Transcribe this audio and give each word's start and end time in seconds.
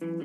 Native 0.00 0.16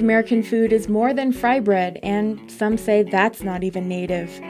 American 0.00 0.42
food 0.42 0.72
is 0.72 0.88
more 0.88 1.14
than 1.14 1.32
fry 1.32 1.60
bread, 1.60 2.00
and 2.02 2.50
some 2.50 2.76
say 2.76 3.04
that's 3.04 3.44
not 3.44 3.62
even 3.62 3.86
native. 3.86 4.40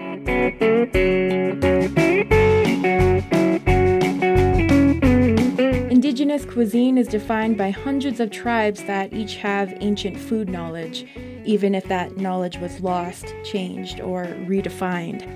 Indigenous 6.31 6.55
cuisine 6.55 6.97
is 6.97 7.09
defined 7.09 7.59
by 7.59 7.71
hundreds 7.71 8.21
of 8.21 8.31
tribes 8.31 8.85
that 8.85 9.13
each 9.13 9.35
have 9.35 9.77
ancient 9.81 10.17
food 10.17 10.49
knowledge, 10.49 11.05
even 11.45 11.75
if 11.75 11.83
that 11.89 12.19
knowledge 12.19 12.57
was 12.59 12.79
lost, 12.79 13.35
changed, 13.43 14.01
or 14.01 14.27
redefined. 14.47 15.27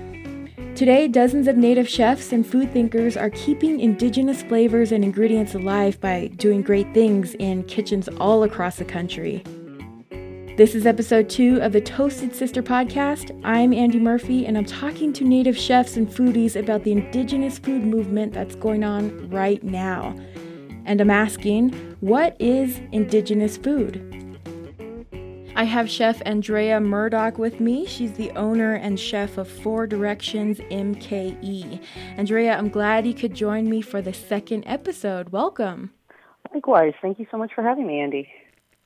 Today, 0.73 1.09
dozens 1.09 1.49
of 1.49 1.57
native 1.57 1.89
chefs 1.89 2.31
and 2.31 2.47
food 2.47 2.71
thinkers 2.71 3.17
are 3.17 3.29
keeping 3.31 3.81
indigenous 3.81 4.41
flavors 4.43 4.93
and 4.93 5.03
ingredients 5.03 5.53
alive 5.53 5.99
by 5.99 6.27
doing 6.37 6.61
great 6.61 6.93
things 6.93 7.33
in 7.39 7.65
kitchens 7.65 8.07
all 8.21 8.43
across 8.43 8.77
the 8.77 8.85
country. 8.85 9.43
This 10.55 10.75
is 10.75 10.85
episode 10.85 11.29
two 11.29 11.61
of 11.61 11.73
the 11.73 11.81
Toasted 11.81 12.33
Sister 12.33 12.63
podcast. 12.63 13.37
I'm 13.43 13.73
Andy 13.73 13.99
Murphy, 13.99 14.45
and 14.45 14.57
I'm 14.57 14.63
talking 14.63 15.11
to 15.11 15.25
native 15.25 15.57
chefs 15.57 15.97
and 15.97 16.07
foodies 16.07 16.55
about 16.55 16.85
the 16.85 16.93
indigenous 16.93 17.59
food 17.59 17.83
movement 17.83 18.31
that's 18.31 18.55
going 18.55 18.85
on 18.85 19.29
right 19.29 19.61
now 19.61 20.15
and 20.85 21.01
I'm 21.01 21.09
asking, 21.09 21.71
what 21.99 22.35
is 22.39 22.79
Indigenous 22.91 23.57
food? 23.57 24.11
I 25.57 25.63
have 25.63 25.89
Chef 25.89 26.21
Andrea 26.25 26.81
Murdoch 26.81 27.37
with 27.37 27.61
me. 27.61 27.85
She's 27.85 28.11
the 28.13 28.29
owner 28.31 28.73
and 28.73 28.99
chef 28.99 29.37
of 29.37 29.47
Four 29.47 29.87
Directions 29.87 30.59
MKE. 30.59 31.81
Andrea, 32.17 32.57
I'm 32.57 32.69
glad 32.69 33.07
you 33.07 33.13
could 33.13 33.33
join 33.33 33.69
me 33.69 33.81
for 33.81 34.01
the 34.01 34.13
second 34.13 34.65
episode. 34.67 35.29
Welcome. 35.29 35.91
Likewise. 36.53 36.93
Thank 37.01 37.19
you 37.19 37.27
so 37.31 37.37
much 37.37 37.53
for 37.53 37.63
having 37.63 37.87
me, 37.87 38.01
Andy. 38.01 38.27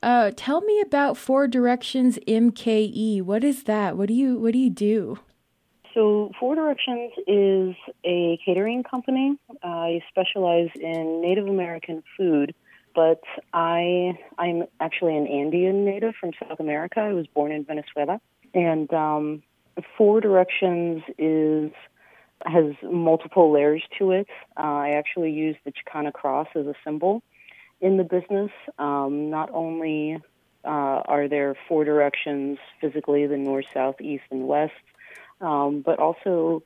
Uh, 0.02 0.30
tell 0.36 0.60
me 0.60 0.80
about 0.80 1.16
Four 1.16 1.48
Directions 1.48 2.18
MKE. 2.28 3.22
What 3.22 3.42
is 3.42 3.64
that? 3.64 3.96
What 3.96 4.06
do 4.06 4.14
you 4.14 4.38
What 4.38 4.52
do 4.52 4.58
you 4.58 4.70
do? 4.70 5.18
So, 5.94 6.30
Four 6.38 6.54
Directions 6.54 7.12
is 7.26 7.74
a 8.04 8.38
catering 8.44 8.84
company. 8.84 9.36
I 9.62 10.02
specialize 10.08 10.70
in 10.76 11.20
Native 11.20 11.48
American 11.48 12.04
food, 12.16 12.54
but 12.94 13.22
I 13.52 14.16
I'm 14.38 14.64
actually 14.78 15.16
an 15.16 15.26
Andean 15.26 15.84
native 15.84 16.14
from 16.20 16.30
South 16.38 16.60
America. 16.60 17.00
I 17.00 17.12
was 17.12 17.26
born 17.26 17.50
in 17.50 17.64
Venezuela, 17.64 18.20
and 18.54 18.92
um, 18.94 19.42
Four 19.96 20.20
Directions 20.20 21.02
is 21.18 21.72
has 22.46 22.74
multiple 22.82 23.52
layers 23.52 23.82
to 23.98 24.12
it. 24.12 24.28
Uh, 24.56 24.60
I 24.60 24.90
actually 24.90 25.32
use 25.32 25.56
the 25.64 25.72
Chakana 25.72 26.12
cross 26.12 26.46
as 26.54 26.66
a 26.66 26.74
symbol 26.84 27.22
in 27.80 27.96
the 27.96 28.04
business. 28.04 28.50
Um, 28.78 29.28
not 29.28 29.50
only 29.52 30.22
uh, 30.64 30.68
are 30.68 31.28
there 31.28 31.56
four 31.68 31.84
directions 31.84 32.58
physically 32.80 33.26
the 33.26 33.36
north, 33.36 33.66
south, 33.74 34.00
east, 34.00 34.24
and 34.30 34.46
west 34.46 34.72
um, 35.40 35.82
but 35.84 35.98
also 35.98 36.62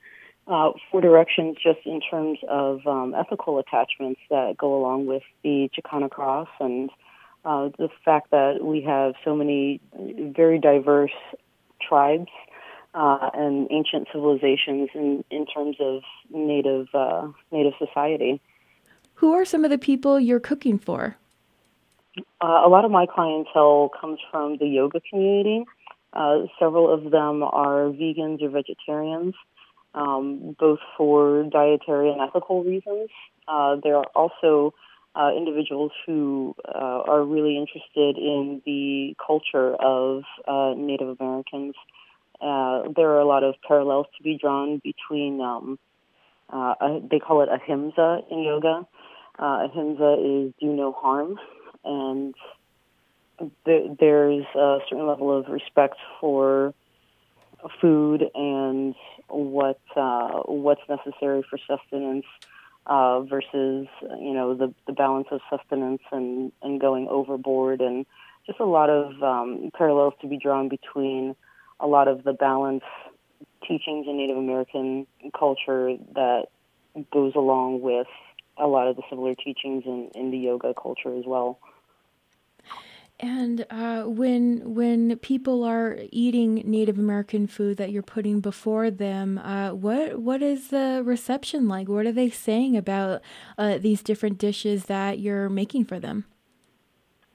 uh, 0.47 0.73
four 0.91 1.01
directions 1.01 1.57
just 1.63 1.81
in 1.87 2.01
terms 2.01 2.39
of 2.49 2.87
um, 2.87 3.15
ethical 3.15 3.59
attachments 3.59 4.21
that 4.31 4.57
go 4.59 4.77
along 4.77 5.07
with 5.07 5.23
the 5.43 5.71
Chakana 5.77 6.11
cross 6.11 6.49
and 6.61 6.91
uh, 7.45 7.69
the 7.79 7.89
fact 8.05 8.31
that 8.31 8.63
we 8.63 8.83
have 8.83 9.15
so 9.25 9.35
many 9.35 9.81
very 9.95 10.59
diverse 10.59 11.13
tribes 11.87 12.31
uh, 12.95 13.31
and 13.35 13.69
ancient 13.71 14.09
civilizations 14.13 14.89
in, 14.95 15.25
in 15.31 15.47
terms 15.47 15.77
of 15.81 16.03
native 16.31 16.89
uh, 16.95 17.29
native 17.51 17.73
society. 17.79 18.41
Who 19.15 19.33
are 19.33 19.45
some 19.45 19.65
of 19.65 19.71
the 19.71 19.79
people 19.79 20.19
you're 20.21 20.41
cooking 20.41 20.79
for? 20.79 21.17
Uh, 22.41 22.63
a 22.65 22.69
lot 22.69 22.85
of 22.85 22.91
my 22.91 23.07
clientele 23.07 23.91
comes 24.01 24.21
from 24.31 24.59
the 24.59 24.67
yoga 24.67 25.01
community. 25.11 25.65
Uh, 26.15 26.47
several 26.61 26.93
of 26.93 27.11
them 27.11 27.43
are 27.43 27.91
vegans 27.91 28.41
or 28.41 28.49
vegetarians, 28.49 29.35
um, 29.95 30.57
both 30.59 30.79
for 30.97 31.43
dietary 31.51 32.11
and 32.11 32.21
ethical 32.21 32.63
reasons. 32.63 33.11
Uh, 33.49 33.77
there 33.83 33.97
are 33.97 34.07
also 34.15 34.73
uh, 35.17 35.31
individuals 35.37 35.91
who 36.07 36.55
uh, 36.69 37.03
are 37.07 37.25
really 37.25 37.57
interested 37.57 38.17
in 38.17 38.63
the 38.65 39.15
culture 39.25 39.75
of 39.75 40.23
uh, 40.47 40.75
Native 40.77 41.17
Americans. 41.21 41.75
there 42.41 43.11
are 43.11 43.21
a 43.21 43.27
lot 43.27 43.43
of 43.43 43.55
parallels 43.67 44.07
to 44.17 44.23
be 44.23 44.39
drawn 44.41 44.81
between, 44.85 45.41
um, 45.41 45.79
they 47.11 47.19
call 47.19 47.43
it 47.43 47.49
ahimsa 47.49 48.21
in 48.31 48.43
yoga. 48.43 48.87
ahimsa 49.39 50.17
is 50.21 50.53
do 50.61 50.73
no 50.73 50.93
harm, 50.93 51.39
and 51.85 52.35
there's 53.65 54.45
a 54.55 54.79
certain 54.89 55.07
level 55.07 55.37
of 55.37 55.49
respect 55.49 55.97
for 56.21 56.75
food 57.81 58.25
and 58.35 58.95
what 59.29 59.81
uh, 59.97 60.43
what's 60.47 60.83
necessary 60.89 61.43
for 61.49 61.59
sustenance 61.67 62.27
uh, 62.87 63.21
versus 63.23 63.87
you 64.21 64.35
know 64.35 64.55
the 64.55 64.73
the 64.87 64.93
balance 64.93 65.29
of 65.31 65.41
sustenance 65.51 66.03
and 66.13 66.53
and 66.63 66.81
going 66.81 67.09
overboard 67.09 67.81
and 67.81 68.07
just 68.47 68.61
a 68.61 68.65
lot 68.65 68.91
of 68.91 69.23
um, 69.23 69.71
parallels 69.77 70.15
to 70.21 70.29
be 70.29 70.37
drawn 70.37 70.69
between 70.69 71.35
a 71.81 71.87
lot 71.87 72.09
of 72.09 72.25
the 72.25 72.33
balance 72.33 72.85
teachings 73.67 74.07
in 74.07 74.19
Native 74.19 74.37
American 74.37 75.07
culture 75.39 75.97
that 76.15 76.47
goes 77.13 77.33
along 77.35 77.81
with 77.81 78.07
a 78.59 78.67
lot 78.67 78.87
of 78.87 78.97
the 78.97 79.03
similar 79.09 79.35
teachings 79.35 79.85
in, 79.87 80.11
in 80.15 80.31
the 80.31 80.39
yoga 80.39 80.75
culture 80.81 81.17
as 81.17 81.25
well. 81.27 81.59
And 83.25 83.65
uh, 83.71 84.03
when 84.03 84.75
when 84.75 85.17
people 85.17 85.65
are 85.65 85.97
eating 86.13 86.57
Native 86.67 86.99
American 86.99 87.47
food 87.47 87.79
that 87.79 87.91
you're 87.91 88.03
putting 88.03 88.41
before 88.41 88.91
them, 88.91 89.39
uh, 89.39 89.71
what 89.71 90.19
what 90.19 90.43
is 90.43 90.69
the 90.69 91.01
reception 91.03 91.67
like? 91.67 91.89
What 91.89 92.05
are 92.05 92.13
they 92.13 92.29
saying 92.29 92.77
about 92.77 93.23
uh, 93.57 93.79
these 93.79 94.03
different 94.03 94.37
dishes 94.37 94.85
that 94.87 95.21
you're 95.21 95.49
making 95.49 95.87
for 95.87 95.99
them? 95.99 96.27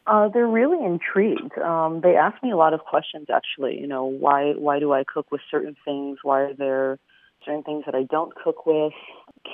Uh, 0.05 0.27
they're 0.27 0.45
really 0.45 0.77
intrigued. 0.85 1.57
Um, 1.57 2.01
they 2.01 2.15
ask 2.15 2.41
me 2.43 2.51
a 2.51 2.57
lot 2.57 2.75
of 2.75 2.81
questions. 2.81 3.25
Actually, 3.33 3.79
you 3.79 3.87
know, 3.87 4.05
why 4.05 4.53
why 4.55 4.77
do 4.77 4.93
I 4.93 5.03
cook 5.11 5.31
with 5.31 5.41
certain 5.49 5.75
things? 5.83 6.19
Why 6.21 6.41
are 6.41 6.53
there 6.53 6.99
certain 7.43 7.63
things 7.63 7.85
that 7.87 7.95
I 7.95 8.03
don't 8.03 8.31
cook 8.35 8.67
with? 8.67 8.93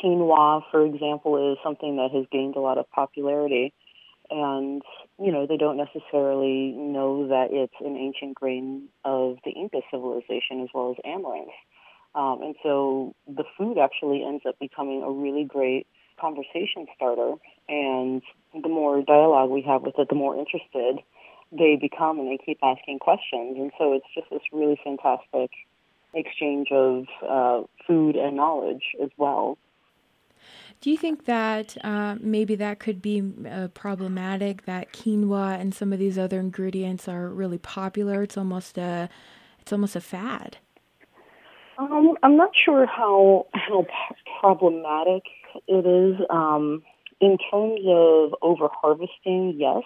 Quinoa, 0.04 0.64
for 0.70 0.86
example, 0.86 1.54
is 1.54 1.60
something 1.64 1.96
that 1.96 2.12
has 2.12 2.26
gained 2.30 2.58
a 2.58 2.60
lot 2.60 2.78
of 2.78 2.92
popularity 2.92 3.74
and 4.30 4.82
you 5.20 5.32
know 5.32 5.46
they 5.46 5.58
don't 5.58 5.78
necessarily 5.78 6.74
know 6.76 7.28
that 7.28 7.48
it's 7.52 7.74
an 7.80 7.96
ancient 7.96 8.36
grain 8.36 8.88
of 9.04 9.38
the 9.46 9.52
Inca 9.52 9.82
civilization 9.92 10.62
as 10.62 10.70
well 10.74 10.92
as 10.92 10.98
amaranth. 11.06 11.50
Um, 12.16 12.42
and 12.42 12.56
so 12.64 13.14
the 13.28 13.44
food 13.58 13.78
actually 13.78 14.24
ends 14.24 14.44
up 14.48 14.58
becoming 14.60 15.04
a 15.04 15.12
really 15.12 15.44
great 15.44 15.86
conversation 16.20 16.88
starter. 16.96 17.34
And 17.68 18.22
the 18.54 18.70
more 18.70 19.02
dialogue 19.02 19.50
we 19.50 19.62
have 19.64 19.82
with 19.82 19.96
it, 19.98 20.10
the 20.10 20.16
more 20.16 20.38
interested 20.38 21.04
they 21.52 21.78
become 21.80 22.20
and 22.20 22.28
they 22.28 22.44
keep 22.44 22.60
asking 22.64 23.00
questions. 23.00 23.58
And 23.58 23.72
so 23.78 23.94
it's 23.94 24.06
just 24.14 24.30
this 24.30 24.42
really 24.52 24.80
fantastic 24.84 25.52
exchange 26.14 26.70
of 26.72 27.06
uh, 27.28 27.64
food 27.86 28.16
and 28.16 28.36
knowledge 28.36 28.84
as 29.04 29.10
well. 29.18 29.58
Do 30.86 30.92
you 30.92 30.98
think 30.98 31.26
that 31.26 31.84
uh, 31.84 32.16
maybe 32.20 32.54
that 32.58 32.78
could 32.78 33.02
be 33.02 33.34
uh, 33.50 33.70
problematic? 33.70 34.66
That 34.66 34.94
quinoa 34.94 35.60
and 35.60 35.74
some 35.74 35.92
of 35.92 35.98
these 35.98 36.16
other 36.16 36.40
ingredients 36.40 37.08
are 37.08 37.28
really 37.28 37.58
popular. 37.58 38.22
It's 38.22 38.38
almost 38.38 38.78
a, 38.78 39.10
it's 39.60 39.74
almost 39.74 39.96
a 39.96 40.00
fad. 40.00 40.58
Um, 41.80 42.14
I'm 42.22 42.38
not 42.38 42.52
sure 42.64 42.86
how 42.86 43.48
how 43.54 43.88
problematic 44.40 45.24
it 45.68 45.88
is. 45.88 46.24
Um, 46.30 46.84
in 47.20 47.40
terms 47.50 47.82
of 47.88 48.36
over 48.44 48.70
harvesting, 48.72 49.56
yes, 49.58 49.86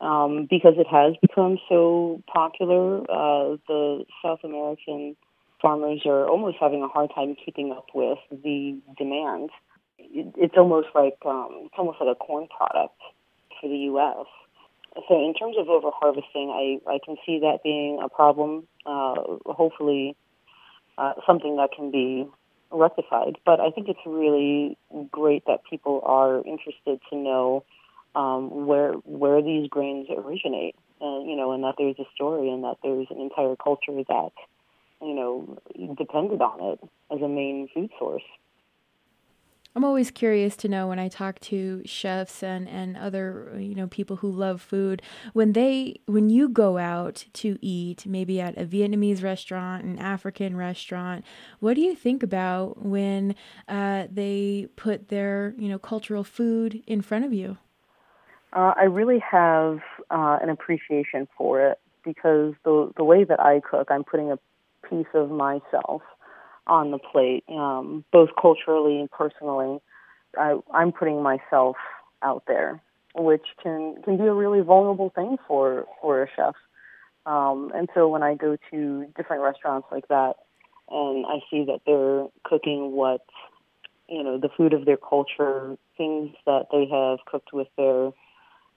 um, 0.00 0.46
because 0.48 0.74
it 0.78 0.86
has 0.86 1.14
become 1.20 1.58
so 1.68 2.22
popular. 2.32 3.00
Uh, 3.10 3.56
the 3.66 4.04
South 4.24 4.44
American 4.44 5.16
farmers 5.60 6.02
are 6.06 6.28
almost 6.28 6.58
having 6.60 6.84
a 6.84 6.88
hard 6.88 7.10
time 7.12 7.34
keeping 7.44 7.72
up 7.72 7.86
with 7.92 8.18
the 8.30 8.78
demand 8.96 9.50
it's 10.10 10.54
almost 10.56 10.88
like 10.94 11.18
um, 11.24 11.62
it's 11.64 11.74
almost 11.78 11.98
like 12.00 12.10
a 12.10 12.18
corn 12.18 12.48
product 12.48 12.98
for 13.60 13.68
the 13.68 13.76
U.S. 13.92 14.26
So 15.08 15.14
in 15.24 15.34
terms 15.34 15.56
of 15.58 15.68
over 15.68 15.90
harvesting, 15.92 16.50
I, 16.50 16.90
I 16.90 16.98
can 17.04 17.16
see 17.24 17.40
that 17.40 17.62
being 17.62 18.00
a 18.02 18.08
problem. 18.08 18.66
Uh, 18.84 19.14
hopefully, 19.46 20.16
uh, 20.98 21.14
something 21.26 21.56
that 21.56 21.70
can 21.74 21.90
be 21.90 22.26
rectified. 22.70 23.36
But 23.44 23.60
I 23.60 23.70
think 23.70 23.88
it's 23.88 24.00
really 24.04 24.76
great 25.10 25.44
that 25.46 25.60
people 25.68 26.02
are 26.04 26.38
interested 26.38 27.00
to 27.10 27.16
know 27.16 27.64
um, 28.14 28.66
where 28.66 28.92
where 29.04 29.40
these 29.40 29.68
grains 29.68 30.08
originate, 30.10 30.76
and 31.00 31.28
you 31.28 31.36
know, 31.36 31.52
and 31.52 31.64
that 31.64 31.76
there's 31.78 31.98
a 31.98 32.06
story 32.14 32.50
and 32.50 32.64
that 32.64 32.76
there's 32.82 33.06
an 33.10 33.20
entire 33.20 33.56
culture 33.56 33.92
that 34.08 34.32
you 35.02 35.14
know, 35.14 35.58
depended 35.98 36.40
on 36.40 36.72
it 36.72 36.80
as 37.10 37.20
a 37.20 37.28
main 37.28 37.68
food 37.74 37.90
source. 37.98 38.22
I'm 39.74 39.84
always 39.84 40.10
curious 40.10 40.54
to 40.56 40.68
know 40.68 40.88
when 40.88 40.98
I 40.98 41.08
talk 41.08 41.40
to 41.40 41.80
chefs 41.86 42.42
and, 42.42 42.68
and 42.68 42.94
other 42.96 43.56
you 43.58 43.74
know 43.74 43.86
people 43.86 44.16
who 44.16 44.30
love 44.30 44.60
food 44.60 45.00
when 45.32 45.54
they 45.54 46.00
when 46.06 46.28
you 46.28 46.48
go 46.48 46.76
out 46.76 47.24
to 47.34 47.58
eat 47.62 48.04
maybe 48.04 48.38
at 48.40 48.58
a 48.58 48.66
Vietnamese 48.66 49.22
restaurant 49.22 49.84
an 49.84 49.98
African 49.98 50.56
restaurant 50.56 51.24
what 51.60 51.74
do 51.74 51.80
you 51.80 51.94
think 51.94 52.22
about 52.22 52.84
when 52.84 53.34
uh, 53.66 54.08
they 54.12 54.68
put 54.76 55.08
their 55.08 55.54
you 55.56 55.68
know 55.70 55.78
cultural 55.78 56.24
food 56.24 56.82
in 56.86 57.00
front 57.00 57.24
of 57.24 57.32
you? 57.32 57.56
Uh, 58.52 58.74
I 58.76 58.84
really 58.84 59.20
have 59.20 59.78
uh, 60.10 60.38
an 60.42 60.50
appreciation 60.50 61.26
for 61.38 61.66
it 61.66 61.78
because 62.04 62.52
the 62.64 62.92
the 62.98 63.04
way 63.04 63.24
that 63.24 63.40
I 63.40 63.60
cook 63.60 63.88
I'm 63.90 64.04
putting 64.04 64.30
a 64.30 64.38
piece 64.86 65.06
of 65.14 65.30
myself 65.30 66.02
on 66.66 66.90
the 66.90 66.98
plate, 66.98 67.44
um, 67.48 68.04
both 68.12 68.30
culturally 68.40 69.00
and 69.00 69.10
personally. 69.10 69.80
I, 70.38 70.58
I'm 70.72 70.92
putting 70.92 71.22
myself 71.22 71.76
out 72.22 72.44
there, 72.46 72.80
which 73.14 73.44
can 73.62 73.96
can 74.02 74.16
be 74.16 74.24
a 74.24 74.32
really 74.32 74.60
vulnerable 74.60 75.10
thing 75.10 75.36
for 75.46 75.86
for 76.00 76.22
a 76.22 76.26
chef. 76.34 76.54
Um, 77.26 77.70
and 77.74 77.88
so 77.94 78.08
when 78.08 78.22
I 78.22 78.34
go 78.34 78.56
to 78.70 79.06
different 79.16 79.42
restaurants 79.42 79.88
like 79.92 80.08
that, 80.08 80.34
and 80.88 81.26
I 81.26 81.40
see 81.50 81.64
that 81.64 81.80
they're 81.86 82.26
cooking 82.44 82.92
what 82.92 83.24
you 84.08 84.22
know 84.22 84.38
the 84.38 84.48
food 84.56 84.72
of 84.72 84.84
their 84.84 84.96
culture, 84.96 85.76
things 85.96 86.30
that 86.46 86.66
they 86.72 86.86
have 86.86 87.18
cooked 87.26 87.52
with 87.52 87.68
their 87.76 88.10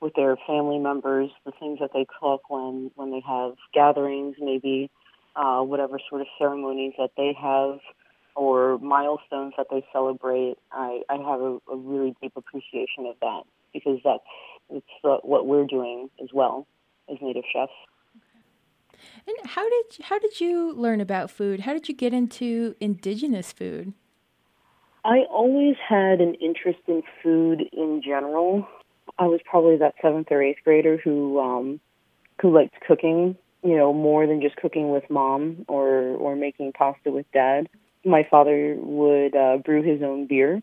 with 0.01 0.13
their 0.15 0.35
family 0.47 0.77
members, 0.77 1.29
the 1.45 1.51
things 1.59 1.79
that 1.79 1.91
they 1.93 2.05
cook 2.19 2.49
when 2.49 2.91
when 2.95 3.11
they 3.11 3.21
have 3.25 3.53
gatherings, 3.73 4.35
maybe 4.39 4.89
uh, 5.35 5.61
whatever 5.61 5.99
sort 6.09 6.21
of 6.21 6.27
ceremonies 6.37 6.93
that 6.97 7.11
they 7.17 7.35
have 7.39 7.79
or 8.35 8.77
milestones 8.79 9.53
that 9.57 9.67
they 9.71 9.83
celebrate. 9.91 10.55
I, 10.71 11.01
I 11.09 11.15
have 11.15 11.41
a, 11.41 11.57
a 11.71 11.75
really 11.75 12.15
deep 12.21 12.33
appreciation 12.35 13.05
of 13.07 13.15
that 13.21 13.43
because 13.73 13.99
that's 14.03 14.23
it's 14.69 14.85
uh, 15.03 15.17
what 15.21 15.45
we're 15.45 15.65
doing 15.65 16.09
as 16.21 16.29
well 16.33 16.67
as 17.09 17.17
native 17.21 17.43
chefs. 17.51 17.71
And 19.27 19.35
how 19.45 19.67
did 19.69 20.05
how 20.05 20.19
did 20.19 20.39
you 20.39 20.73
learn 20.73 21.01
about 21.01 21.29
food? 21.29 21.61
How 21.61 21.73
did 21.73 21.87
you 21.87 21.95
get 21.95 22.13
into 22.13 22.75
indigenous 22.79 23.51
food? 23.51 23.93
I 25.03 25.19
always 25.29 25.75
had 25.87 26.19
an 26.19 26.33
interest 26.35 26.79
in 26.87 27.03
food 27.21 27.61
in 27.73 28.01
general. 28.03 28.67
I 29.19 29.27
was 29.27 29.39
probably 29.45 29.77
that 29.77 29.93
seventh 30.01 30.27
or 30.31 30.41
eighth 30.41 30.59
grader 30.63 30.97
who 30.97 31.39
um, 31.39 31.79
who 32.41 32.53
liked 32.53 32.75
cooking 32.87 33.37
you 33.65 33.75
know, 33.75 33.91
more 33.93 34.27
than 34.27 34.41
just 34.41 34.55
cooking 34.57 34.91
with 34.91 35.09
mom 35.09 35.65
or 35.67 35.89
or 35.89 36.35
making 36.35 36.71
pasta 36.73 37.09
with 37.09 37.25
dad. 37.33 37.67
My 38.05 38.25
father 38.29 38.75
would 38.77 39.35
uh, 39.35 39.57
brew 39.57 39.81
his 39.81 40.03
own 40.03 40.27
beer 40.27 40.61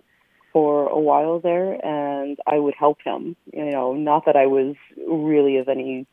for 0.53 0.89
a 0.89 0.99
while 0.99 1.41
there, 1.41 1.73
and 1.85 2.39
I 2.47 2.59
would 2.59 2.75
help 2.79 2.99
him. 3.05 3.35
You 3.53 3.71
know, 3.73 3.95
not 3.95 4.27
that 4.27 4.37
I 4.37 4.47
was 4.47 4.77
really 4.97 5.57
of 5.57 5.69
any 5.69 6.07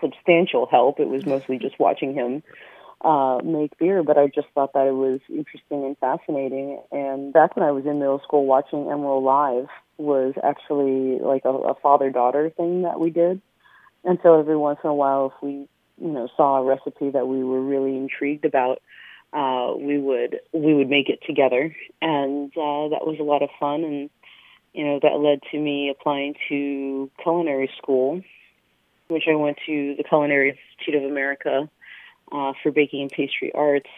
substantial 0.00 0.68
help. 0.70 1.00
It 1.00 1.08
was 1.08 1.26
mostly 1.26 1.58
just 1.58 1.80
watching 1.80 2.14
him 2.14 2.44
uh, 3.00 3.38
make 3.42 3.76
beer, 3.78 4.04
but 4.04 4.16
I 4.16 4.28
just 4.28 4.46
thought 4.54 4.74
that 4.74 4.86
it 4.86 4.94
was 4.94 5.18
interesting 5.28 5.84
and 5.84 5.98
fascinating. 5.98 6.80
And 6.92 7.32
back 7.32 7.56
when 7.56 7.66
I 7.66 7.72
was 7.72 7.86
in 7.86 7.98
middle 7.98 8.20
school, 8.20 8.46
watching 8.46 8.84
Emeril 8.84 9.22
Live 9.22 9.68
was 9.98 10.34
actually 10.44 11.18
like 11.18 11.44
a, 11.44 11.50
a 11.50 11.74
father-daughter 11.82 12.50
thing 12.56 12.82
that 12.82 13.00
we 13.00 13.10
did. 13.10 13.42
And 14.04 14.18
so 14.22 14.38
every 14.38 14.56
once 14.56 14.78
in 14.84 14.90
a 14.90 14.94
while, 14.94 15.32
if 15.34 15.42
we 15.42 15.68
you 16.00 16.08
know 16.08 16.28
saw 16.36 16.58
a 16.58 16.64
recipe 16.64 17.10
that 17.10 17.28
we 17.28 17.44
were 17.44 17.60
really 17.60 17.96
intrigued 17.96 18.44
about, 18.44 18.80
uh, 19.32 19.74
we 19.76 19.98
would 19.98 20.40
we 20.52 20.74
would 20.74 20.88
make 20.88 21.08
it 21.08 21.20
together, 21.26 21.74
and 22.00 22.50
uh, 22.52 22.88
that 22.88 23.06
was 23.06 23.18
a 23.20 23.24
lot 23.24 23.42
of 23.42 23.50
fun. 23.58 23.84
And 23.84 24.10
you 24.72 24.84
know 24.84 25.00
that 25.02 25.18
led 25.18 25.40
to 25.52 25.58
me 25.58 25.90
applying 25.90 26.34
to 26.48 27.10
culinary 27.22 27.70
school, 27.78 28.22
which 29.08 29.24
I 29.30 29.34
went 29.34 29.58
to 29.66 29.94
the 29.96 30.04
Culinary 30.04 30.50
Institute 30.50 31.02
of 31.02 31.10
America 31.10 31.68
uh, 32.32 32.52
for 32.62 32.72
baking 32.72 33.02
and 33.02 33.10
pastry 33.10 33.52
arts. 33.54 33.90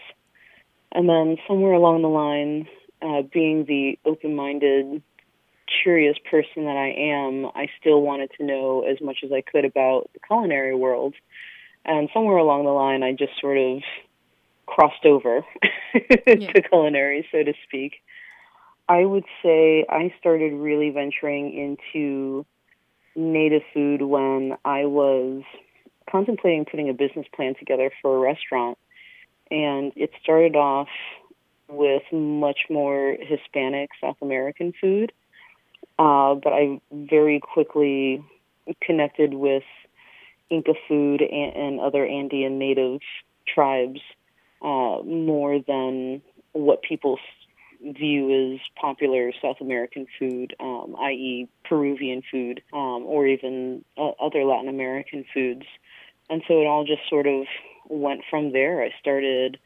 And 0.94 1.08
then 1.08 1.38
somewhere 1.48 1.72
along 1.72 2.02
the 2.02 2.08
line, 2.08 2.68
uh, 3.00 3.22
being 3.22 3.64
the 3.64 3.98
open-minded, 4.04 5.02
curious 5.82 6.16
person 6.30 6.64
that 6.64 6.76
I 6.76 6.88
am, 6.88 7.46
I 7.54 7.68
still 7.80 8.02
wanted 8.02 8.30
to 8.38 8.44
know 8.44 8.82
as 8.82 9.00
much 9.00 9.18
as 9.24 9.32
I 9.32 9.40
could 9.40 9.64
about 9.64 10.10
the 10.12 10.20
culinary 10.20 10.74
world. 10.74 11.14
And 11.84 12.08
somewhere 12.14 12.36
along 12.36 12.64
the 12.64 12.70
line, 12.70 13.02
I 13.02 13.12
just 13.12 13.32
sort 13.40 13.58
of 13.58 13.82
crossed 14.66 15.04
over 15.04 15.44
yeah. 15.94 16.52
to 16.52 16.62
culinary, 16.62 17.26
so 17.32 17.42
to 17.42 17.52
speak. 17.66 17.94
I 18.88 19.04
would 19.04 19.24
say 19.42 19.84
I 19.88 20.12
started 20.18 20.52
really 20.52 20.90
venturing 20.90 21.52
into 21.52 22.46
native 23.14 23.62
food 23.74 24.02
when 24.02 24.56
I 24.64 24.86
was 24.86 25.42
contemplating 26.10 26.64
putting 26.64 26.88
a 26.88 26.94
business 26.94 27.26
plan 27.34 27.54
together 27.58 27.90
for 28.00 28.16
a 28.16 28.20
restaurant. 28.20 28.78
And 29.50 29.92
it 29.96 30.10
started 30.22 30.56
off 30.56 30.88
with 31.68 32.02
much 32.12 32.60
more 32.70 33.16
Hispanic, 33.20 33.90
South 34.00 34.16
American 34.22 34.72
food. 34.80 35.12
Uh, 35.98 36.34
but 36.34 36.52
I 36.52 36.80
very 36.90 37.40
quickly 37.40 38.24
connected 38.80 39.34
with 39.34 39.64
Inca 40.52 40.74
food 40.86 41.22
and, 41.22 41.56
and 41.56 41.80
other 41.80 42.06
Andean 42.06 42.58
native 42.58 43.00
tribes 43.46 44.00
uh, 44.60 45.02
more 45.02 45.58
than 45.66 46.22
what 46.52 46.82
people 46.82 47.18
view 47.82 48.54
as 48.54 48.60
popular 48.80 49.32
South 49.42 49.56
American 49.60 50.06
food, 50.18 50.54
um, 50.60 50.94
i.e., 51.00 51.48
Peruvian 51.64 52.22
food, 52.30 52.62
um, 52.72 53.04
or 53.06 53.26
even 53.26 53.84
uh, 53.96 54.10
other 54.20 54.44
Latin 54.44 54.68
American 54.68 55.24
foods. 55.34 55.64
And 56.30 56.42
so 56.46 56.60
it 56.60 56.66
all 56.66 56.84
just 56.84 57.08
sort 57.08 57.26
of 57.26 57.46
went 57.88 58.22
from 58.30 58.52
there. 58.52 58.82
I 58.82 58.90
started 59.00 59.58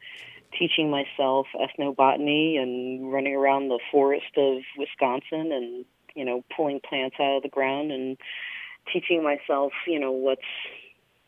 teaching 0.57 0.89
myself 0.89 1.47
ethnobotany 1.55 2.57
and 2.57 3.11
running 3.11 3.35
around 3.35 3.67
the 3.67 3.79
forest 3.91 4.35
of 4.37 4.63
Wisconsin 4.77 5.51
and, 5.51 5.85
you 6.15 6.25
know, 6.25 6.43
pulling 6.55 6.79
plants 6.79 7.17
out 7.19 7.37
of 7.37 7.43
the 7.43 7.49
ground 7.49 7.91
and 7.91 8.17
teaching 8.91 9.23
myself, 9.23 9.73
you 9.87 9.99
know, 9.99 10.11
what's 10.11 10.41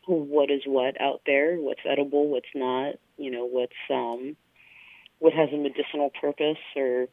what 0.06 0.50
is 0.50 0.62
what 0.66 1.00
out 1.00 1.20
there, 1.26 1.56
what's 1.56 1.80
edible, 1.84 2.28
what's 2.28 2.46
not, 2.54 2.94
you 3.16 3.30
know, 3.30 3.44
what's 3.44 3.72
um 3.90 4.36
what 5.18 5.32
has 5.32 5.50
a 5.52 5.56
medicinal 5.56 6.10
purpose 6.20 6.58
or 6.76 7.06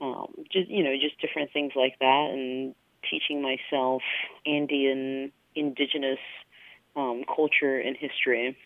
um 0.00 0.34
just 0.50 0.68
you 0.68 0.82
know, 0.82 0.94
just 1.00 1.20
different 1.20 1.52
things 1.52 1.72
like 1.76 1.98
that 2.00 2.30
and 2.32 2.74
teaching 3.10 3.42
myself 3.42 4.02
Andean 4.46 5.32
indigenous 5.54 6.18
um 6.96 7.24
culture 7.34 7.78
and 7.78 7.96
history 7.96 8.56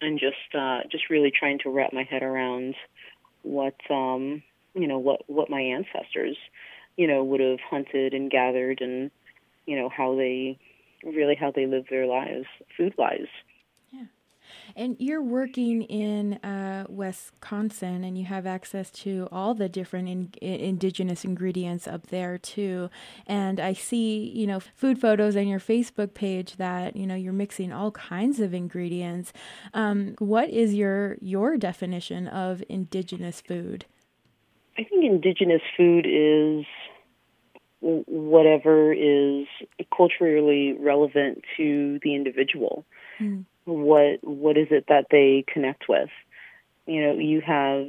and 0.00 0.18
just 0.18 0.54
uh 0.54 0.80
just 0.90 1.10
really 1.10 1.30
trying 1.30 1.58
to 1.58 1.70
wrap 1.70 1.92
my 1.92 2.04
head 2.04 2.22
around 2.22 2.74
what 3.42 3.74
um 3.90 4.42
you 4.74 4.86
know 4.86 4.98
what 4.98 5.22
what 5.26 5.50
my 5.50 5.60
ancestors 5.60 6.36
you 6.96 7.06
know 7.06 7.22
would 7.24 7.40
have 7.40 7.60
hunted 7.68 8.14
and 8.14 8.30
gathered 8.30 8.80
and 8.80 9.10
you 9.70 9.76
know 9.76 9.88
how 9.88 10.16
they 10.16 10.58
really 11.04 11.36
how 11.36 11.52
they 11.52 11.66
live 11.66 11.84
their 11.88 12.06
lives, 12.06 12.46
food 12.76 12.92
wise. 12.98 13.28
Yeah. 13.90 14.06
And 14.74 14.96
you're 14.98 15.22
working 15.22 15.82
in 15.82 16.34
uh, 16.44 16.86
Wisconsin, 16.88 18.02
and 18.02 18.18
you 18.18 18.24
have 18.24 18.46
access 18.46 18.90
to 18.90 19.28
all 19.30 19.54
the 19.54 19.68
different 19.68 20.08
in- 20.08 20.32
indigenous 20.42 21.24
ingredients 21.24 21.86
up 21.86 22.08
there 22.08 22.36
too. 22.36 22.90
And 23.28 23.60
I 23.60 23.74
see, 23.74 24.28
you 24.34 24.48
know, 24.48 24.58
food 24.58 25.00
photos 25.00 25.36
on 25.36 25.46
your 25.46 25.60
Facebook 25.60 26.14
page 26.14 26.56
that 26.56 26.96
you 26.96 27.06
know 27.06 27.14
you're 27.14 27.32
mixing 27.32 27.72
all 27.72 27.92
kinds 27.92 28.40
of 28.40 28.52
ingredients. 28.52 29.32
Um, 29.72 30.16
what 30.18 30.50
is 30.50 30.74
your 30.74 31.16
your 31.20 31.56
definition 31.56 32.26
of 32.26 32.64
indigenous 32.68 33.40
food? 33.40 33.84
I 34.76 34.82
think 34.82 35.04
indigenous 35.04 35.62
food 35.76 36.06
is 36.08 36.64
whatever 37.80 38.92
is 38.92 39.46
culturally 39.94 40.74
relevant 40.78 41.44
to 41.56 41.98
the 42.02 42.14
individual. 42.14 42.84
Mm. 43.18 43.44
What 43.64 44.22
what 44.22 44.56
is 44.56 44.68
it 44.70 44.86
that 44.88 45.06
they 45.10 45.44
connect 45.46 45.88
with? 45.88 46.10
You 46.86 47.02
know, 47.02 47.18
you 47.18 47.40
have 47.40 47.88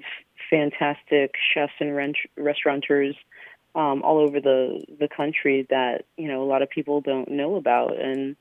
fantastic 0.49 1.35
chefs 1.53 1.73
and 1.79 1.95
rent- 1.95 2.17
restaurateurs 2.37 3.15
um, 3.73 4.01
all 4.03 4.19
over 4.19 4.39
the 4.39 4.83
the 4.99 5.07
country 5.07 5.65
that 5.69 6.05
you 6.17 6.27
know 6.27 6.43
a 6.43 6.45
lot 6.45 6.61
of 6.61 6.69
people 6.69 7.01
don't 7.01 7.29
know 7.29 7.55
about, 7.55 7.99
and 7.99 8.35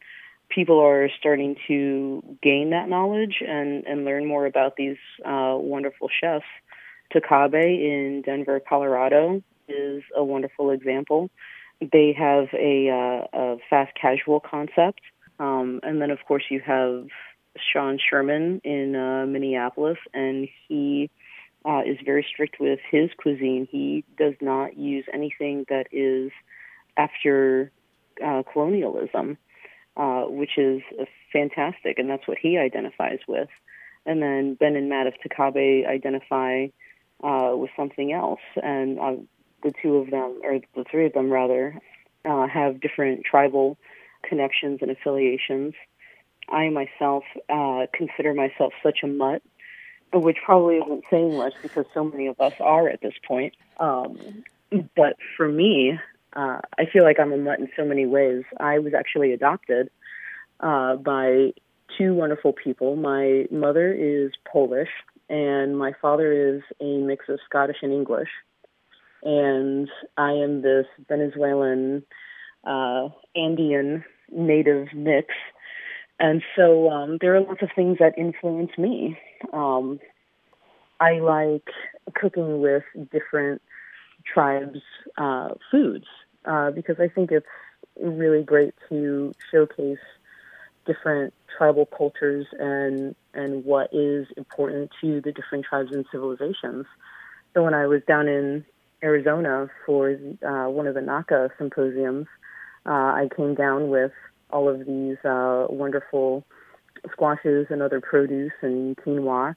people 0.48 0.80
are 0.80 1.08
starting 1.18 1.56
to 1.68 2.22
gain 2.42 2.70
that 2.70 2.88
knowledge 2.88 3.42
and 3.46 3.84
and 3.86 4.04
learn 4.04 4.26
more 4.26 4.46
about 4.46 4.76
these 4.76 4.98
uh, 5.24 5.54
wonderful 5.56 6.08
chefs. 6.08 6.44
Tocabe 7.12 7.54
in 7.54 8.22
Denver, 8.22 8.60
Colorado, 8.60 9.42
is 9.70 10.02
a 10.16 10.24
wonderful 10.24 10.70
example. 10.70 11.30
They 11.80 12.14
have 12.18 12.48
a, 12.52 12.90
uh, 12.90 13.38
a 13.38 13.56
fast 13.70 13.92
casual 14.00 14.40
concept, 14.40 15.00
um, 15.38 15.80
and 15.82 16.00
then 16.00 16.10
of 16.10 16.18
course 16.26 16.44
you 16.50 16.60
have 16.60 17.06
Sean 17.72 17.98
Sherman 17.98 18.60
in 18.64 18.94
uh, 18.94 19.26
Minneapolis, 19.26 19.98
and 20.12 20.48
he 20.68 21.10
uh, 21.64 21.82
is 21.86 21.96
very 22.04 22.26
strict 22.28 22.56
with 22.60 22.80
his 22.90 23.10
cuisine. 23.18 23.66
He 23.70 24.04
does 24.18 24.34
not 24.40 24.76
use 24.76 25.04
anything 25.12 25.66
that 25.68 25.86
is 25.92 26.30
after 26.96 27.70
uh, 28.24 28.42
colonialism, 28.52 29.38
uh, 29.96 30.22
which 30.22 30.58
is 30.58 30.82
fantastic, 31.32 31.98
and 31.98 32.08
that's 32.08 32.26
what 32.26 32.38
he 32.40 32.58
identifies 32.58 33.18
with. 33.28 33.48
And 34.06 34.22
then 34.22 34.54
Ben 34.54 34.76
and 34.76 34.88
Matt 34.88 35.06
of 35.06 35.14
Tocabe 35.14 35.86
identify 35.86 36.66
uh, 37.22 37.54
with 37.54 37.70
something 37.76 38.12
else, 38.12 38.40
and 38.62 38.98
uh, 38.98 39.12
the 39.62 39.72
two 39.82 39.96
of 39.96 40.10
them, 40.10 40.40
or 40.42 40.58
the 40.74 40.84
three 40.90 41.06
of 41.06 41.12
them 41.12 41.30
rather, 41.30 41.78
uh, 42.24 42.46
have 42.46 42.80
different 42.80 43.24
tribal 43.24 43.76
connections 44.22 44.78
and 44.82 44.90
affiliations. 44.90 45.74
I 46.48 46.68
myself 46.68 47.24
uh, 47.48 47.86
consider 47.92 48.34
myself 48.34 48.72
such 48.82 48.98
a 49.02 49.06
mutt, 49.06 49.42
which 50.12 50.38
probably 50.44 50.76
isn't 50.76 51.04
saying 51.10 51.36
much 51.36 51.54
because 51.62 51.86
so 51.94 52.04
many 52.04 52.26
of 52.26 52.40
us 52.40 52.54
are 52.60 52.88
at 52.88 53.00
this 53.00 53.14
point. 53.26 53.54
Um, 53.78 54.44
but 54.96 55.16
for 55.36 55.48
me, 55.48 55.98
uh, 56.34 56.60
I 56.78 56.86
feel 56.92 57.04
like 57.04 57.18
I'm 57.18 57.32
a 57.32 57.36
mutt 57.36 57.60
in 57.60 57.68
so 57.76 57.84
many 57.84 58.06
ways. 58.06 58.44
I 58.58 58.78
was 58.78 58.94
actually 58.94 59.32
adopted 59.32 59.90
uh, 60.60 60.96
by 60.96 61.52
two 61.96 62.14
wonderful 62.14 62.52
people. 62.52 62.96
My 62.96 63.46
mother 63.50 63.92
is 63.92 64.32
Polish, 64.50 64.90
and 65.28 65.78
my 65.78 65.92
father 66.00 66.56
is 66.56 66.62
a 66.80 66.98
mix 66.98 67.28
of 67.28 67.38
Scottish 67.48 67.78
and 67.82 67.92
English. 67.92 68.28
And 69.22 69.88
I 70.16 70.32
am 70.32 70.62
this 70.62 70.86
Venezuelan 71.08 72.02
uh, 72.64 73.08
Andean 73.36 74.04
native 74.30 74.88
mix. 74.94 75.28
And 76.18 76.42
so 76.56 76.90
um, 76.90 77.18
there 77.20 77.34
are 77.34 77.40
lots 77.40 77.62
of 77.62 77.70
things 77.74 77.98
that 77.98 78.16
influence 78.18 78.70
me. 78.76 79.18
Um, 79.52 80.00
I 81.00 81.18
like 81.18 81.68
cooking 82.14 82.60
with 82.60 82.82
different 83.10 83.62
tribes' 84.32 84.82
uh, 85.16 85.54
foods 85.70 86.04
uh, 86.44 86.70
because 86.70 86.96
I 87.00 87.08
think 87.08 87.30
it's 87.32 87.46
really 88.00 88.42
great 88.42 88.74
to 88.90 89.34
showcase 89.50 89.98
different 90.86 91.32
tribal 91.56 91.86
cultures 91.86 92.46
and 92.58 93.14
and 93.34 93.64
what 93.64 93.90
is 93.92 94.26
important 94.36 94.90
to 95.00 95.20
the 95.20 95.32
different 95.32 95.64
tribes 95.64 95.92
and 95.92 96.04
civilizations. 96.10 96.86
So 97.54 97.62
when 97.62 97.74
I 97.74 97.86
was 97.86 98.02
down 98.06 98.28
in 98.28 98.64
Arizona 99.02 99.68
for 99.86 100.10
uh, 100.10 100.68
one 100.68 100.86
of 100.86 100.94
the 100.94 101.00
NACA 101.00 101.50
symposiums, 101.58 102.26
uh, 102.86 102.90
I 102.90 103.28
came 103.36 103.54
down 103.54 103.88
with 103.88 104.12
all 104.50 104.68
of 104.68 104.86
these 104.86 105.16
uh, 105.24 105.66
wonderful 105.68 106.44
squashes 107.10 107.66
and 107.70 107.82
other 107.82 108.00
produce 108.00 108.52
and 108.62 108.96
quinoa 108.96 109.54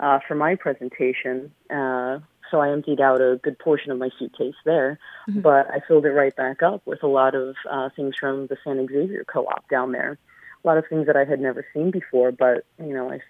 uh, 0.00 0.18
for 0.26 0.34
my 0.34 0.54
presentation. 0.54 1.52
Uh, 1.70 2.18
so 2.50 2.60
I 2.60 2.70
emptied 2.70 3.00
out 3.00 3.20
a 3.20 3.40
good 3.42 3.58
portion 3.58 3.90
of 3.90 3.98
my 3.98 4.10
suitcase 4.18 4.54
there, 4.64 4.98
mm-hmm. 5.28 5.40
but 5.40 5.68
I 5.70 5.80
filled 5.86 6.06
it 6.06 6.10
right 6.10 6.34
back 6.36 6.62
up 6.62 6.82
with 6.86 7.02
a 7.02 7.08
lot 7.08 7.34
of 7.34 7.56
uh, 7.68 7.88
things 7.96 8.14
from 8.18 8.46
the 8.46 8.56
San 8.62 8.86
Xavier 8.86 9.24
Co-op 9.24 9.68
down 9.68 9.92
there. 9.92 10.18
A 10.62 10.66
lot 10.66 10.78
of 10.78 10.84
things 10.88 11.06
that 11.06 11.16
I 11.16 11.24
had 11.24 11.40
never 11.40 11.66
seen 11.74 11.90
before, 11.90 12.32
but 12.32 12.64
you 12.78 12.94
know, 12.94 13.10
I 13.10 13.20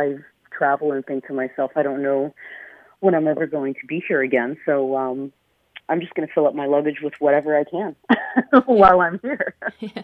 I 0.00 0.16
travel 0.50 0.92
and 0.92 1.04
think 1.04 1.26
to 1.26 1.32
myself, 1.32 1.72
I 1.76 1.82
don't 1.82 2.02
know 2.02 2.34
when 3.00 3.14
I'm 3.14 3.28
ever 3.28 3.46
going 3.46 3.74
to 3.74 3.86
be 3.86 4.02
here 4.06 4.22
again. 4.22 4.56
So 4.66 4.96
um, 4.96 5.32
I'm 5.88 6.00
just 6.00 6.14
going 6.14 6.26
to 6.26 6.34
fill 6.34 6.46
up 6.46 6.54
my 6.54 6.66
luggage 6.66 7.00
with 7.02 7.14
whatever 7.18 7.56
I 7.56 7.64
can 7.64 7.96
while 8.66 9.00
I'm 9.00 9.18
here. 9.20 9.54
yeah. 9.80 10.02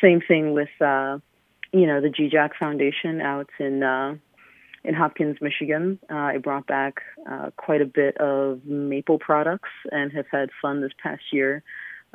Same 0.00 0.20
thing 0.20 0.52
with, 0.54 0.70
uh, 0.80 1.18
you 1.72 1.86
know, 1.86 2.00
the 2.00 2.08
GJAC 2.08 2.50
Foundation 2.58 3.20
out 3.20 3.50
in 3.58 3.82
uh, 3.82 4.16
in 4.84 4.94
Hopkins, 4.94 5.38
Michigan. 5.40 5.98
Uh, 6.10 6.14
I 6.14 6.38
brought 6.38 6.66
back 6.66 7.00
uh, 7.30 7.50
quite 7.56 7.80
a 7.80 7.86
bit 7.86 8.16
of 8.18 8.64
maple 8.64 9.18
products 9.18 9.70
and 9.90 10.12
have 10.12 10.26
had 10.30 10.50
fun 10.60 10.82
this 10.82 10.92
past 11.02 11.22
year 11.32 11.62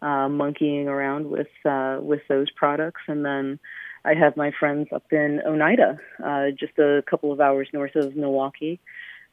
uh, 0.01 0.29
monkeying 0.29 0.87
around 0.87 1.29
with 1.29 1.47
uh, 1.65 1.97
with 2.01 2.21
those 2.29 2.49
products. 2.51 3.01
And 3.07 3.25
then 3.25 3.59
I 4.05 4.13
have 4.13 4.37
my 4.37 4.51
friends 4.57 4.87
up 4.93 5.11
in 5.11 5.41
Oneida, 5.45 5.99
uh, 6.23 6.47
just 6.57 6.77
a 6.79 7.03
couple 7.09 7.31
of 7.31 7.41
hours 7.41 7.67
north 7.73 7.95
of 7.95 8.15
Milwaukee. 8.15 8.79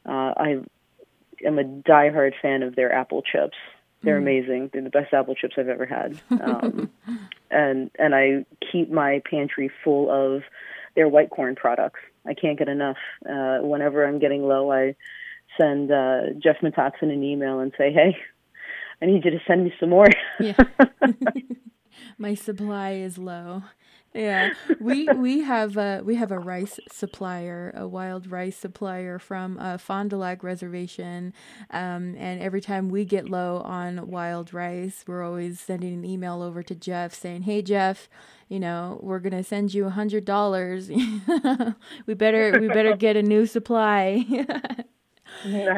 Uh, 0.07 0.33
I 0.37 0.61
am 1.45 1.59
a 1.59 1.63
diehard 1.63 2.33
fan 2.41 2.63
of 2.63 2.75
their 2.75 2.91
apple 2.91 3.21
chips. 3.21 3.57
They're 4.03 4.19
mm. 4.19 4.23
amazing. 4.23 4.69
They're 4.71 4.83
the 4.83 4.89
best 4.89 5.13
apple 5.13 5.35
chips 5.35 5.55
I've 5.57 5.69
ever 5.69 5.85
had. 5.85 6.19
Um, 6.31 6.89
and 7.51 7.91
and 7.97 8.15
I 8.15 8.45
keep 8.71 8.89
my 8.89 9.21
pantry 9.29 9.71
full 9.83 10.09
of 10.09 10.43
their 10.95 11.07
white 11.07 11.29
corn 11.29 11.55
products. 11.55 11.99
I 12.25 12.33
can't 12.33 12.57
get 12.57 12.67
enough. 12.67 12.97
Uh, 13.27 13.59
whenever 13.59 14.05
I'm 14.05 14.19
getting 14.19 14.43
low, 14.43 14.71
I 14.71 14.95
send 15.57 15.91
uh, 15.91 16.33
Jeff 16.37 16.57
Metoxen 16.61 17.11
an 17.11 17.23
email 17.23 17.59
and 17.59 17.71
say, 17.77 17.91
"Hey, 17.91 18.17
I 19.01 19.05
need 19.05 19.25
you 19.25 19.31
to 19.31 19.39
send 19.47 19.63
me 19.63 19.73
some 19.79 19.89
more." 19.89 20.07
yeah. 20.39 20.57
my 22.17 22.33
supply 22.33 22.91
is 22.91 23.17
low 23.17 23.63
yeah, 24.17 24.53
we 24.79 25.07
we 25.07 25.41
have 25.41 25.77
a, 25.77 26.01
we 26.03 26.15
have 26.15 26.31
a 26.31 26.39
rice 26.39 26.79
supplier, 26.91 27.71
a 27.75 27.87
wild 27.87 28.29
rice 28.29 28.57
supplier 28.57 29.19
from 29.19 29.77
Fond 29.77 30.09
du 30.09 30.17
Lac 30.17 30.43
Reservation, 30.43 31.33
um, 31.69 32.15
and 32.17 32.41
every 32.41 32.61
time 32.61 32.89
we 32.89 33.05
get 33.05 33.29
low 33.29 33.57
on 33.57 34.09
wild 34.09 34.53
rice, 34.53 35.03
we're 35.07 35.23
always 35.23 35.59
sending 35.59 35.93
an 35.93 36.05
email 36.05 36.41
over 36.41 36.63
to 36.63 36.75
Jeff 36.75 37.13
saying, 37.13 37.43
"Hey 37.43 37.61
Jeff, 37.61 38.09
you 38.49 38.59
know 38.59 38.99
we're 39.03 39.19
gonna 39.19 39.43
send 39.43 39.73
you 39.73 39.85
a 39.85 39.91
hundred 39.91 40.25
dollars. 40.25 40.89
we 42.07 42.13
better 42.13 42.59
we 42.59 42.67
better 42.67 42.95
get 42.95 43.15
a 43.15 43.23
new 43.23 43.45
supply." 43.45 44.25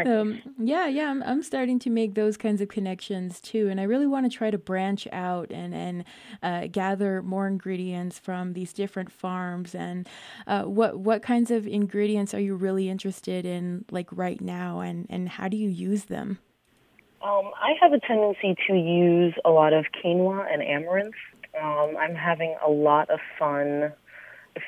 um, 0.06 0.42
yeah, 0.60 0.88
yeah, 0.88 1.10
I'm, 1.10 1.24
I'm 1.24 1.44
starting 1.44 1.80
to 1.80 1.90
make 1.90 2.16
those 2.16 2.38
kinds 2.38 2.62
of 2.62 2.68
connections 2.68 3.42
too, 3.42 3.68
and 3.70 3.80
I 3.80 3.84
really 3.84 4.08
want 4.08 4.30
to 4.30 4.36
try 4.36 4.52
to 4.52 4.58
branch 4.58 5.08
out 5.12 5.52
and 5.52 5.74
and 5.74 6.04
uh, 6.42 6.68
gather 6.72 7.22
more 7.22 7.48
ingredients 7.48 8.20
from 8.20 8.54
these 8.54 8.74
different 8.74 9.12
farms. 9.12 9.76
And 9.76 10.08
uh, 10.48 10.64
what 10.64 11.00
what 11.00 11.22
kinds 11.22 11.52
of 11.52 11.68
ingredients 11.68 12.34
are 12.34 12.40
you 12.40 12.56
really 12.56 12.90
interested 12.90 13.46
in, 13.46 13.86
like 13.92 14.08
right 14.12 14.42
now, 14.42 14.80
and 14.80 15.06
and 15.10 15.30
how 15.30 15.48
do 15.48 15.58
you 15.58 15.70
use 15.70 16.06
them? 16.06 16.40
Um, 17.22 17.52
I 17.62 17.74
have 17.82 17.92
a 17.92 18.00
tendency 18.00 18.56
to 18.68 18.74
use 18.74 19.34
a 19.44 19.50
lot 19.50 19.74
of 19.74 19.86
quinoa 20.04 20.52
and 20.52 20.64
amaranth. 20.64 21.16
Um, 21.62 21.96
I'm 22.00 22.16
having 22.16 22.56
a 22.66 22.70
lot 22.70 23.10
of 23.10 23.20
fun 23.38 23.92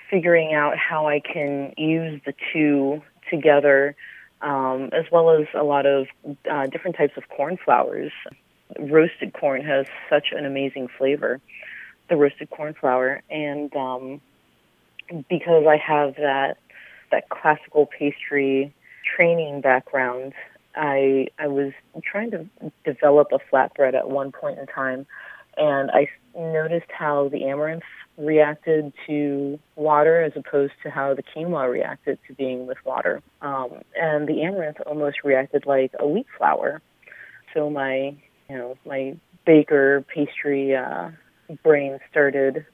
figuring 0.10 0.54
out 0.54 0.78
how 0.78 1.08
I 1.08 1.20
can 1.20 1.74
use 1.78 2.22
the 2.26 2.34
two 2.52 3.02
together 3.30 3.96
um, 4.42 4.90
as 4.94 5.06
well 5.12 5.30
as 5.30 5.48
a 5.54 5.64
lot 5.64 5.86
of 5.86 6.08
uh, 6.50 6.68
different 6.68 6.96
types 6.98 7.14
of 7.18 7.28
corn 7.30 7.58
flours. 7.64 8.12
Roasted 8.80 9.34
corn 9.34 9.64
has 9.64 9.86
such 10.10 10.28
an 10.32 10.46
amazing 10.46 10.88
flavor, 10.98 11.40
the 12.10 12.16
roasted 12.16 12.50
corn 12.50 12.74
flour, 12.74 13.22
and 13.30 13.76
um, 13.76 14.22
because 15.30 15.66
I 15.68 15.78
have 15.78 16.16
that 16.16 16.58
that 17.12 17.30
classical 17.30 17.86
pastry 17.86 18.74
training 19.16 19.62
background, 19.62 20.34
I 20.76 21.28
I 21.38 21.48
was 21.48 21.74
trying 22.04 22.32
to 22.32 22.48
develop 22.86 23.30
a 23.32 23.40
flatbread 23.40 23.94
at 23.94 24.10
one 24.10 24.32
point 24.32 24.60
in 24.60 24.68
time, 24.68 25.06
and 25.58 25.92
I 25.92 26.08
noticed 26.36 26.92
how 26.98 27.30
the 27.30 27.46
amaranth 27.46 27.84
reacted 28.18 28.94
to 29.08 29.60
water 29.76 30.22
as 30.22 30.34
opposed 30.36 30.74
to 30.84 30.90
how 30.90 31.14
the 31.14 31.24
quinoa 31.24 31.70
reacted 31.72 32.20
to 32.28 32.34
being 32.34 32.68
with 32.68 32.78
water. 32.86 33.22
Um, 33.42 33.82
and 33.96 34.28
the 34.28 34.44
amaranth 34.44 34.78
almost 34.86 35.24
reacted 35.24 35.66
like 35.66 35.92
a 36.00 36.08
wheat 36.08 36.28
flour. 36.38 36.82
So 37.54 37.70
my, 37.70 38.16
you 38.50 38.58
know, 38.58 38.78
my 38.86 39.18
baker 39.46 40.06
pastry 40.14 40.76
uh, 40.76 41.12
brain 41.64 42.00
started 42.10 42.66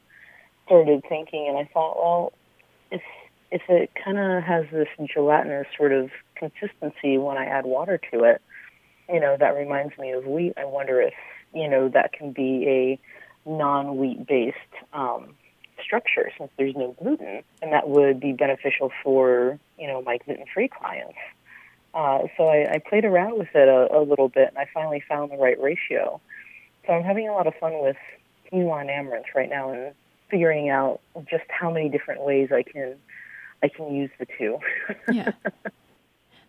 started 0.65 1.01
thinking, 1.08 1.48
and 1.48 1.58
I 1.58 1.70
thought, 1.74 1.98
well, 1.98 2.34
if 2.91 3.01
if 3.51 3.62
it 3.70 3.91
kind 4.03 4.17
of 4.17 4.44
has 4.44 4.65
this 4.72 4.88
gelatinous 5.13 5.67
sort 5.77 5.94
of 5.94 6.10
consistency 6.36 7.17
when 7.17 7.38
I 7.38 7.46
add 7.46 7.65
water 7.65 8.00
to 8.12 8.24
it, 8.25 8.41
you 9.08 9.20
know, 9.20 9.38
that 9.39 9.56
reminds 9.56 9.98
me 9.98 10.12
of 10.12 10.25
wheat. 10.25 10.53
I 10.58 10.65
wonder 10.65 11.01
if 11.01 11.13
you 11.53 11.70
know 11.70 11.89
that 11.89 12.12
can 12.12 12.32
be 12.32 12.65
a 12.67 13.00
non-wheat 13.47 14.27
based 14.27 14.57
um, 14.93 15.33
structure 15.83 16.31
since 16.37 16.51
there's 16.57 16.75
no 16.75 16.95
gluten, 17.01 17.43
and 17.61 17.71
that 17.71 17.89
would 17.89 18.19
be 18.19 18.33
beneficial 18.33 18.91
for 19.03 19.59
you 19.79 19.87
know 19.87 20.01
my 20.01 20.17
gluten-free 20.17 20.69
clients. 20.69 21.17
Uh, 21.93 22.27
so 22.35 22.47
I, 22.47 22.75
I 22.75 22.77
played 22.79 23.05
around 23.05 23.39
with 23.39 23.47
it 23.55 23.67
a, 23.67 23.97
a 23.97 24.01
little 24.01 24.29
bit, 24.29 24.49
and 24.49 24.57
I 24.57 24.67
finally 24.73 25.03
found 25.07 25.31
the 25.31 25.37
right 25.37 25.59
ratio. 25.59 26.21
So 26.85 26.93
I'm 26.93 27.03
having 27.03 27.27
a 27.27 27.31
lot 27.31 27.47
of 27.47 27.55
fun 27.55 27.81
with 27.81 27.97
quinoa 28.51 28.81
and 28.81 28.89
amaranth 28.89 29.27
right 29.35 29.49
now, 29.49 29.71
and 29.71 29.93
figuring 30.29 30.69
out 30.69 30.99
just 31.29 31.45
how 31.49 31.71
many 31.71 31.89
different 31.89 32.21
ways 32.21 32.51
I 32.51 32.63
can 32.63 32.95
I 33.63 33.69
can 33.69 33.93
use 33.93 34.11
the 34.19 34.27
two. 34.37 34.59
yeah. 35.11 35.31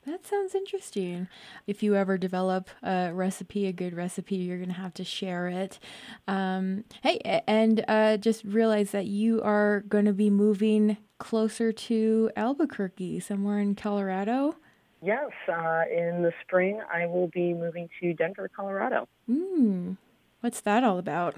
That 0.08 0.26
sounds 0.26 0.54
interesting. 0.54 1.28
If 1.66 1.82
you 1.82 1.94
ever 1.94 2.16
develop 2.16 2.70
a 2.82 3.12
recipe, 3.12 3.66
a 3.66 3.72
good 3.72 3.94
recipe, 3.94 4.36
you're 4.36 4.56
going 4.56 4.70
to 4.70 4.74
have 4.74 4.94
to 4.94 5.04
share 5.04 5.48
it. 5.48 5.78
Um, 6.26 6.84
hey, 7.02 7.42
and 7.46 7.84
uh, 7.86 8.16
just 8.16 8.42
realize 8.42 8.90
that 8.92 9.04
you 9.04 9.42
are 9.42 9.80
going 9.86 10.06
to 10.06 10.14
be 10.14 10.30
moving 10.30 10.96
closer 11.18 11.72
to 11.72 12.30
Albuquerque, 12.36 13.20
somewhere 13.20 13.58
in 13.58 13.74
Colorado. 13.74 14.56
Yes, 15.02 15.30
uh, 15.46 15.82
in 15.94 16.22
the 16.22 16.32
spring, 16.40 16.80
I 16.90 17.04
will 17.04 17.28
be 17.28 17.52
moving 17.52 17.90
to 18.00 18.14
Denver, 18.14 18.48
Colorado. 18.48 19.06
Mm, 19.28 19.98
what's 20.40 20.62
that 20.62 20.84
all 20.84 20.98
about? 20.98 21.34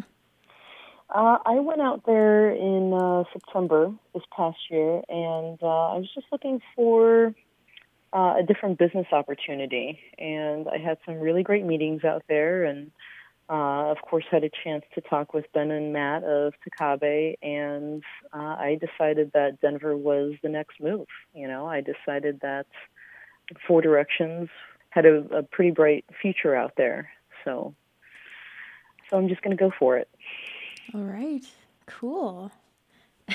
Uh, 1.13 1.39
I 1.45 1.59
went 1.59 1.81
out 1.81 2.07
there 2.07 2.51
in 2.51 2.93
uh, 2.95 3.25
September 3.33 3.93
this 4.15 4.23
past 4.37 4.59
year, 4.71 5.03
and 5.09 5.59
uh, 5.61 5.67
I 5.67 5.97
was 5.97 6.09
just 6.15 6.29
looking 6.31 6.61
for 6.77 7.35
uh, 8.13 8.35
a 8.39 8.43
different 8.43 8.79
business 8.79 9.07
opportunity. 9.13 10.01
And 10.19 10.69
I 10.69 10.79
had 10.79 10.99
some 11.07 11.21
really 11.21 11.43
great 11.43 11.65
meetings 11.65 12.05
out 12.05 12.25
there, 12.29 12.65
and 12.65 12.91
uh, 13.49 13.91
of 13.91 13.99
course, 14.03 14.25
had 14.31 14.45
a 14.45 14.51
chance 14.63 14.85
to 14.95 15.01
talk 15.01 15.35
with 15.35 15.45
Ben 15.53 15.73
and 15.73 15.93
Matt 15.93 16.23
of 16.23 16.55
Tocabe, 16.65 17.37
and 17.43 18.05
uh, 18.33 18.39
I 18.39 18.79
decided 18.81 19.33
that 19.35 19.61
Denver 19.61 19.97
was 19.97 20.35
the 20.43 20.49
next 20.49 20.81
move. 20.81 21.09
You 21.35 21.49
know, 21.49 21.67
I 21.67 21.81
decided 21.81 22.41
that 22.43 22.67
Four 23.67 23.83
Directions 23.83 24.49
had 24.91 25.05
a, 25.05 25.19
a 25.39 25.43
pretty 25.43 25.73
bright 25.73 26.05
future 26.23 26.55
out 26.55 26.75
there, 26.77 27.11
so 27.45 27.75
so 29.09 29.17
I'm 29.19 29.29
just 29.29 29.43
going 29.43 29.57
to 29.57 29.61
go 29.61 29.73
for 29.77 29.99
it. 29.99 30.09
All 30.95 31.01
right, 31.01 31.45
cool. 31.87 32.53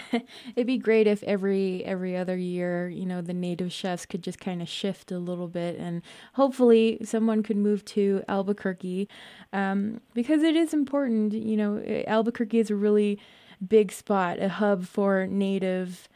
It'd 0.55 0.67
be 0.67 0.77
great 0.77 1.07
if 1.07 1.23
every 1.23 1.83
every 1.85 2.15
other 2.15 2.37
year, 2.37 2.89
you 2.89 3.05
know, 3.05 3.21
the 3.21 3.33
native 3.33 3.71
chefs 3.71 4.05
could 4.05 4.23
just 4.23 4.39
kind 4.39 4.61
of 4.61 4.69
shift 4.69 5.11
a 5.11 5.19
little 5.19 5.47
bit, 5.47 5.77
and 5.77 6.01
hopefully 6.33 6.99
someone 7.03 7.43
could 7.43 7.57
move 7.57 7.83
to 7.85 8.23
Albuquerque, 8.27 9.07
um, 9.53 10.01
because 10.13 10.43
it 10.43 10.55
is 10.55 10.73
important. 10.73 11.33
You 11.33 11.57
know, 11.57 12.03
Albuquerque 12.07 12.59
is 12.59 12.69
a 12.71 12.75
really 12.75 13.19
big 13.65 13.91
spot, 13.91 14.39
a 14.41 14.49
hub 14.49 14.85
for 14.85 15.27
native 15.27 16.09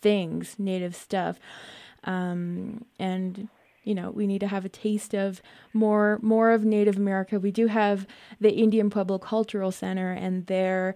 things, 0.00 0.56
native 0.58 0.96
stuff, 0.96 1.38
um, 2.04 2.84
and 2.98 3.48
you 3.84 3.94
know 3.94 4.10
we 4.10 4.26
need 4.26 4.40
to 4.40 4.48
have 4.48 4.64
a 4.64 4.68
taste 4.68 5.14
of 5.14 5.42
more 5.72 6.18
more 6.22 6.50
of 6.52 6.64
Native 6.64 6.96
America. 6.96 7.38
We 7.38 7.50
do 7.50 7.66
have 7.68 8.06
the 8.40 8.52
Indian 8.52 8.90
Pueblo 8.90 9.18
Cultural 9.18 9.72
Center 9.72 10.12
and 10.12 10.46
their 10.46 10.94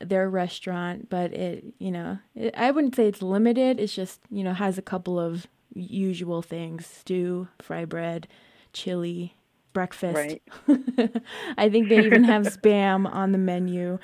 their 0.00 0.28
restaurant, 0.28 1.08
but 1.08 1.32
it 1.32 1.64
you 1.78 1.90
know 1.90 2.18
it, 2.34 2.54
I 2.56 2.70
wouldn't 2.70 2.94
say 2.96 3.06
it's 3.06 3.22
limited. 3.22 3.80
It's 3.80 3.94
just 3.94 4.20
you 4.30 4.44
know 4.44 4.54
has 4.54 4.78
a 4.78 4.82
couple 4.82 5.18
of 5.18 5.46
usual 5.74 6.42
things: 6.42 6.86
stew, 6.86 7.48
fry 7.60 7.84
bread, 7.84 8.28
chili, 8.72 9.36
breakfast. 9.72 10.16
Right. 10.16 10.42
I 11.58 11.68
think 11.68 11.90
they 11.90 12.00
even 12.00 12.24
have 12.24 12.42
spam 12.56 13.12
on 13.12 13.32
the 13.32 13.38
menu. 13.38 13.98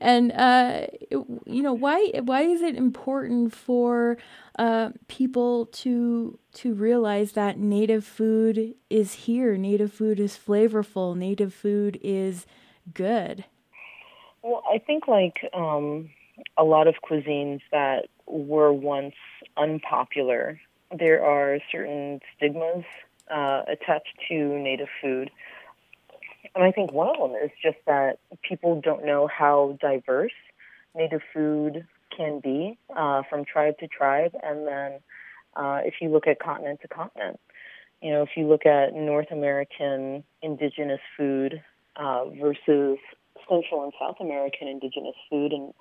And 0.00 0.32
uh, 0.32 0.86
you 1.10 1.62
know 1.62 1.74
why 1.74 2.10
why 2.24 2.42
is 2.42 2.62
it 2.62 2.74
important 2.76 3.54
for 3.54 4.16
uh, 4.58 4.90
people 5.08 5.66
to 5.66 6.38
to 6.54 6.74
realize 6.74 7.32
that 7.32 7.58
native 7.58 8.04
food 8.04 8.74
is 8.88 9.12
here, 9.12 9.56
native 9.56 9.92
food 9.92 10.18
is 10.18 10.38
flavorful, 10.38 11.16
native 11.16 11.52
food 11.52 11.98
is 12.02 12.46
good. 12.94 13.44
Well, 14.42 14.62
I 14.70 14.78
think 14.78 15.06
like 15.06 15.38
um, 15.52 16.10
a 16.56 16.64
lot 16.64 16.86
of 16.86 16.96
cuisines 17.02 17.60
that 17.72 18.08
were 18.26 18.72
once 18.72 19.14
unpopular, 19.56 20.60
there 20.96 21.24
are 21.24 21.58
certain 21.70 22.20
stigmas 22.36 22.84
uh, 23.30 23.62
attached 23.68 24.16
to 24.28 24.58
native 24.58 24.88
food. 25.00 25.30
And 26.54 26.64
I 26.64 26.72
think 26.72 26.92
one 26.92 27.08
of 27.08 27.16
them 27.18 27.40
is 27.40 27.50
just 27.62 27.78
that 27.86 28.18
people 28.42 28.80
don't 28.80 29.04
know 29.04 29.28
how 29.28 29.78
diverse 29.80 30.32
native 30.94 31.20
food 31.32 31.86
can 32.16 32.40
be 32.40 32.78
uh, 32.96 33.22
from 33.28 33.44
tribe 33.44 33.78
to 33.78 33.86
tribe. 33.86 34.34
And 34.42 34.66
then 34.66 34.92
uh, 35.54 35.80
if 35.84 35.94
you 36.00 36.08
look 36.08 36.26
at 36.26 36.40
continent 36.40 36.80
to 36.82 36.88
continent, 36.88 37.38
you 38.02 38.10
know, 38.10 38.22
if 38.22 38.30
you 38.36 38.48
look 38.48 38.66
at 38.66 38.94
North 38.94 39.30
American 39.30 40.24
indigenous 40.42 41.00
food 41.16 41.62
uh, 41.96 42.24
versus 42.30 42.98
Central 43.50 43.84
and 43.84 43.92
South 44.00 44.16
American 44.20 44.68
indigenous 44.68 45.16
food, 45.28 45.52
and 45.52 45.74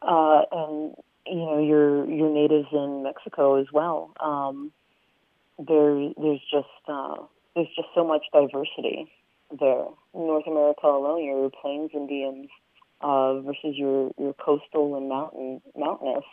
uh, 0.00 0.42
and 0.52 0.94
you 1.26 1.36
know 1.36 1.58
your 1.58 2.08
your 2.08 2.30
natives 2.30 2.68
in 2.72 3.02
Mexico 3.02 3.60
as 3.60 3.66
well. 3.72 4.12
Um, 4.20 4.72
there 5.58 6.10
there's 6.16 6.40
just 6.50 6.68
uh, 6.88 7.16
there's 7.54 7.68
just 7.76 7.88
so 7.94 8.06
much 8.06 8.22
diversity 8.32 9.10
there. 9.58 9.86
North 10.14 10.46
America 10.46 10.86
alone, 10.86 11.24
your 11.24 11.50
Plains 11.50 11.90
Indians 11.92 12.48
uh, 13.00 13.40
versus 13.40 13.74
your 13.76 14.12
your 14.18 14.34
coastal 14.34 14.96
and 14.96 15.08
mountain 15.08 15.60
mountainous. 15.76 16.24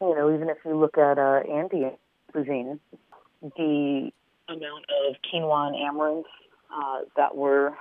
You 0.00 0.14
know, 0.14 0.34
even 0.34 0.48
if 0.48 0.58
you 0.64 0.76
look 0.76 0.98
at 0.98 1.18
uh, 1.18 1.40
Andean 1.50 1.92
cuisine, 2.32 2.80
the 3.40 4.10
amount 4.48 4.84
of 5.06 5.16
quinoa 5.22 5.68
and 5.68 5.76
amaranth 5.76 6.26
uh, 6.74 7.00
that 7.16 7.36
were 7.36 7.74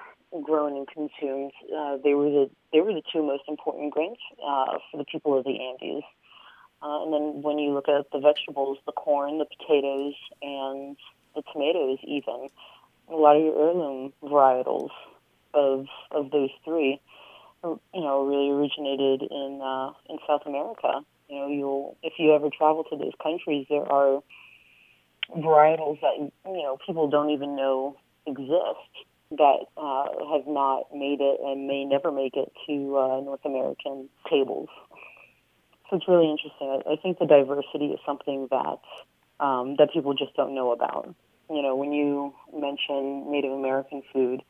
grown 0.43 0.77
and 0.77 0.87
consumed, 0.87 1.51
uh, 1.75 1.97
they 2.03 2.13
were 2.13 2.29
the 2.29 2.49
they 2.71 2.79
were 2.81 2.93
the 2.93 3.03
two 3.11 3.21
most 3.21 3.43
important 3.47 3.93
grains 3.93 4.17
uh, 4.45 4.77
for 4.89 4.97
the 4.97 5.05
people 5.05 5.37
of 5.37 5.43
the 5.43 5.59
Andes. 5.59 6.03
Uh, 6.81 7.03
and 7.03 7.13
then 7.13 7.41
when 7.43 7.59
you 7.59 7.73
look 7.73 7.87
at 7.87 8.09
the 8.11 8.19
vegetables, 8.19 8.77
the 8.85 8.91
corn, 8.91 9.37
the 9.37 9.45
potatoes, 9.45 10.15
and 10.41 10.97
the 11.35 11.43
tomatoes, 11.53 11.99
even 12.03 12.47
a 13.09 13.15
lot 13.15 13.35
of 13.35 13.43
your 13.43 13.59
heirloom 13.59 14.13
varietals 14.23 14.89
of 15.53 15.85
of 16.11 16.31
those 16.31 16.49
three, 16.63 16.99
you 17.63 17.79
know, 17.93 18.25
really 18.25 18.49
originated 18.49 19.21
in 19.29 19.59
uh, 19.61 19.91
in 20.09 20.17
South 20.27 20.41
America. 20.45 21.01
You 21.29 21.35
know, 21.35 21.47
you'll 21.47 21.97
if 22.03 22.13
you 22.17 22.33
ever 22.33 22.49
travel 22.49 22.83
to 22.85 22.97
those 22.97 23.13
countries, 23.21 23.67
there 23.69 23.89
are 23.91 24.21
varietals 25.35 25.99
that 26.01 26.17
you 26.17 26.63
know 26.63 26.77
people 26.85 27.09
don't 27.09 27.29
even 27.29 27.55
know 27.55 27.97
exist 28.25 29.05
that 29.31 29.65
uh, 29.77 30.07
have 30.33 30.47
not 30.47 30.93
made 30.93 31.21
it 31.21 31.39
and 31.41 31.67
may 31.67 31.85
never 31.85 32.11
make 32.11 32.35
it 32.35 32.51
to 32.67 32.97
uh, 32.97 33.21
North 33.21 33.45
American 33.45 34.09
tables. 34.29 34.67
So 35.89 35.97
it's 35.97 36.07
really 36.07 36.29
interesting. 36.29 36.81
I, 36.85 36.93
I 36.93 36.95
think 36.97 37.19
the 37.19 37.25
diversity 37.25 37.87
is 37.87 37.99
something 38.05 38.47
that 38.51 38.79
um, 39.39 39.75
that 39.77 39.91
people 39.93 40.13
just 40.13 40.35
don't 40.35 40.53
know 40.53 40.71
about. 40.71 41.13
You 41.49 41.61
know, 41.61 41.75
when 41.75 41.91
you 41.91 42.33
mention 42.53 43.31
Native 43.31 43.51
American 43.51 44.03
food, 44.13 44.41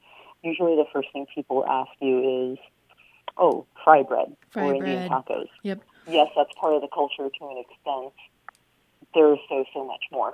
usually 0.43 0.75
the 0.75 0.85
first 0.91 1.09
thing 1.13 1.25
people 1.33 1.63
ask 1.65 1.89
you 1.99 2.53
is, 2.53 2.57
"Oh, 3.37 3.65
fry 3.83 4.03
bread 4.03 4.35
fry 4.49 4.63
or 4.63 4.77
bread. 4.77 4.89
Indian 4.89 5.09
tacos." 5.09 5.47
Yep. 5.63 5.81
Yes, 6.07 6.27
that's 6.35 6.51
part 6.59 6.73
of 6.73 6.81
the 6.81 6.89
culture 6.93 7.29
to 7.29 7.45
an 7.45 7.63
extent. 7.63 8.13
There's 9.13 9.39
so 9.47 9.63
so 9.73 9.85
much 9.85 10.03
more. 10.11 10.33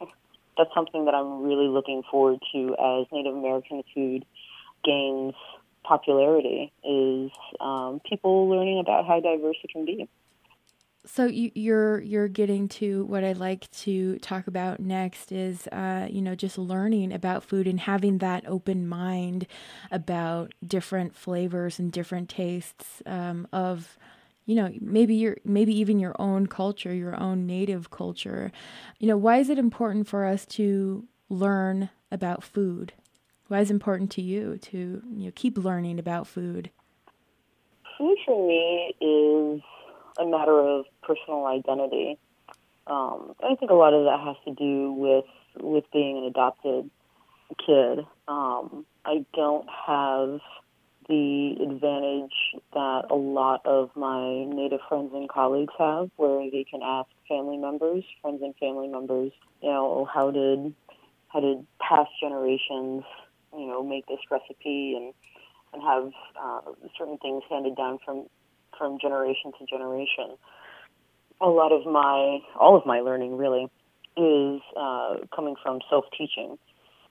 that's 0.56 0.70
something 0.74 1.04
that 1.04 1.14
I'm 1.14 1.42
really 1.42 1.68
looking 1.68 2.02
forward 2.10 2.38
to 2.52 2.76
as 2.78 3.06
Native 3.12 3.34
American 3.34 3.82
food 3.94 4.24
gains 4.84 5.34
popularity 5.84 6.72
is 6.84 7.30
um, 7.60 8.00
people 8.08 8.48
learning 8.48 8.80
about 8.80 9.06
how 9.06 9.20
diverse 9.20 9.56
it 9.62 9.70
can 9.70 9.84
be. 9.84 10.08
So 11.06 11.26
you, 11.26 11.52
you're 11.54 12.00
you're 12.00 12.26
getting 12.26 12.66
to 12.68 13.04
what 13.04 13.22
I'd 13.22 13.36
like 13.36 13.70
to 13.82 14.18
talk 14.18 14.48
about 14.48 14.80
next 14.80 15.30
is 15.30 15.68
uh, 15.68 16.08
you 16.10 16.20
know 16.20 16.34
just 16.34 16.58
learning 16.58 17.12
about 17.12 17.44
food 17.44 17.68
and 17.68 17.78
having 17.78 18.18
that 18.18 18.44
open 18.48 18.88
mind 18.88 19.46
about 19.92 20.52
different 20.66 21.14
flavors 21.14 21.78
and 21.78 21.92
different 21.92 22.28
tastes 22.28 23.02
um, 23.06 23.46
of 23.52 23.96
you 24.46 24.54
know 24.54 24.72
maybe 24.80 25.14
your 25.14 25.36
maybe 25.44 25.78
even 25.78 25.98
your 25.98 26.16
own 26.18 26.46
culture 26.46 26.94
your 26.94 27.18
own 27.20 27.46
native 27.46 27.90
culture 27.90 28.50
you 28.98 29.06
know 29.06 29.16
why 29.16 29.36
is 29.38 29.50
it 29.50 29.58
important 29.58 30.08
for 30.08 30.24
us 30.24 30.46
to 30.46 31.06
learn 31.28 31.90
about 32.10 32.42
food 32.42 32.94
why 33.48 33.60
is 33.60 33.70
it 33.70 33.74
important 33.74 34.10
to 34.10 34.22
you 34.22 34.56
to 34.58 35.02
you 35.12 35.26
know 35.26 35.32
keep 35.34 35.58
learning 35.58 35.98
about 35.98 36.26
food 36.26 36.70
food 37.98 38.16
for 38.24 38.46
me 38.46 38.94
is 39.00 39.62
a 40.18 40.26
matter 40.26 40.58
of 40.58 40.86
personal 41.02 41.46
identity. 41.46 42.18
Um, 42.86 43.34
I 43.42 43.54
think 43.56 43.70
a 43.70 43.74
lot 43.74 43.94
of 43.94 44.04
that 44.04 44.20
has 44.20 44.36
to 44.46 44.54
do 44.54 44.92
with 44.92 45.24
with 45.58 45.84
being 45.92 46.18
an 46.18 46.24
adopted 46.24 46.90
kid. 47.64 48.00
Um, 48.28 48.84
I 49.04 49.24
don't 49.34 49.68
have 49.86 50.40
the 51.08 51.56
advantage 51.62 52.34
that 52.72 53.02
a 53.10 53.14
lot 53.14 53.64
of 53.64 53.90
my 53.94 54.44
Native 54.44 54.80
friends 54.88 55.12
and 55.14 55.28
colleagues 55.28 55.72
have, 55.78 56.10
where 56.16 56.50
they 56.50 56.64
can 56.68 56.80
ask 56.82 57.08
family 57.28 57.56
members, 57.56 58.04
friends 58.22 58.42
and 58.42 58.54
family 58.56 58.88
members, 58.88 59.32
you 59.62 59.68
know, 59.68 60.08
how 60.12 60.30
did 60.30 60.74
how 61.28 61.40
did 61.40 61.66
past 61.80 62.10
generations, 62.20 63.04
you 63.52 63.66
know, 63.66 63.82
make 63.82 64.06
this 64.06 64.18
recipe 64.30 64.94
and 64.96 65.14
and 65.72 65.82
have 65.82 66.12
uh, 66.40 66.72
certain 66.98 67.18
things 67.18 67.42
handed 67.50 67.76
down 67.76 67.98
from 68.04 68.26
from 68.78 68.98
generation 69.00 69.52
to 69.58 69.66
generation. 69.66 70.36
A 71.40 71.48
lot 71.48 71.72
of 71.72 71.84
my, 71.84 72.38
all 72.58 72.76
of 72.76 72.86
my 72.86 73.00
learning 73.00 73.36
really 73.36 73.68
is 74.16 74.60
uh, 74.76 75.16
coming 75.34 75.54
from 75.62 75.80
self-teaching, 75.90 76.58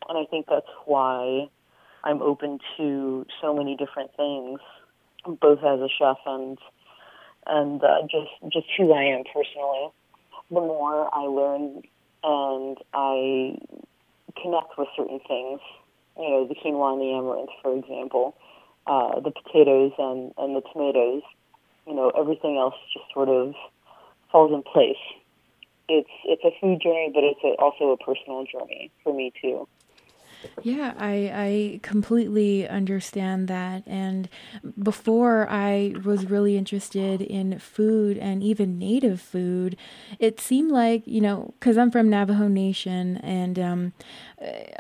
and 0.10 0.18
I 0.18 0.26
think 0.30 0.48
that's 0.50 0.66
why 0.86 1.48
I'm 2.06 2.22
open 2.22 2.60
to 2.78 3.26
so 3.42 3.54
many 3.54 3.76
different 3.76 4.12
things, 4.16 4.60
both 5.42 5.60
as 5.60 5.80
a 5.80 5.90
chef 5.90 6.18
and 6.26 6.58
and 7.48 7.84
uh, 7.84 8.02
just 8.04 8.54
just 8.54 8.68
who 8.78 8.94
I 8.94 9.04
am 9.04 9.24
personally. 9.24 9.90
The 10.52 10.62
more 10.62 11.10
I 11.14 11.22
learn 11.22 11.82
and 12.24 12.78
I 12.94 13.58
connect 14.42 14.78
with 14.78 14.88
certain 14.96 15.20
things, 15.28 15.60
you 16.18 16.30
know, 16.30 16.48
the 16.48 16.56
quinoa 16.56 16.94
and 16.94 17.02
the 17.02 17.12
amaranth, 17.14 17.50
for 17.62 17.76
example, 17.76 18.36
uh, 18.88 19.20
the 19.20 19.32
potatoes 19.32 19.92
and, 19.98 20.34
and 20.38 20.56
the 20.56 20.62
tomatoes, 20.72 21.24
you 21.88 21.96
know, 21.96 22.12
everything 22.18 22.58
else 22.58 22.76
just 22.94 23.06
sort 23.14 23.30
of 23.30 23.54
falls 24.32 24.52
in 24.54 24.62
place. 24.62 25.02
It's 25.88 26.10
it's 26.26 26.44
a 26.44 26.52
food 26.60 26.82
journey, 26.82 27.12
but 27.14 27.24
it's 27.24 27.40
a, 27.44 27.62
also 27.62 27.92
a 27.92 27.98
personal 27.98 28.46
journey 28.46 28.92
for 29.04 29.14
me 29.14 29.32
too. 29.42 29.68
Yeah, 30.64 30.94
I, 30.98 31.32
I 31.34 31.80
completely 31.84 32.68
understand 32.68 33.48
that. 33.48 33.84
And 33.86 34.30
before 34.82 35.48
I 35.50 35.96
was 36.04 36.30
really 36.30 36.58
interested 36.58 37.22
in 37.22 37.60
food 37.60 38.18
and 38.18 38.44
even 38.44 38.78
native 38.78 39.22
food, 39.22 39.78
it 40.20 40.40
seemed 40.40 40.72
like, 40.72 41.04
you 41.06 41.22
know, 41.22 41.54
because 41.60 41.78
I'm 41.78 41.92
from 41.92 42.10
Navajo 42.10 42.48
Nation 42.48 43.18
and 43.18 43.60
um, 43.60 43.94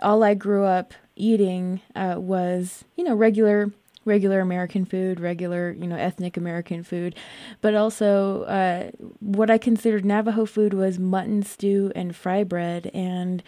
all 0.01 0.23
I 0.23 0.34
grew 0.34 0.65
up 0.65 0.93
eating 1.15 1.82
uh, 1.95 2.15
was, 2.17 2.84
you 2.95 3.04
know, 3.04 3.15
regular 3.15 3.71
regular 4.06 4.39
American 4.39 4.86
food, 4.86 5.19
regular, 5.19 5.71
you 5.71 5.88
know, 5.88 5.95
ethnic 5.95 6.38
American 6.38 6.84
food, 6.84 7.15
but 7.62 7.73
also 7.73 8.43
uh, 8.43 8.91
what 9.19 9.49
I 9.49 9.58
considered 9.58 10.06
Navajo 10.06 10.45
food 10.45 10.75
was 10.75 10.99
mutton 10.99 11.41
stew 11.41 11.91
and 11.95 12.15
fry 12.15 12.43
bread 12.43 12.91
and 12.93 13.41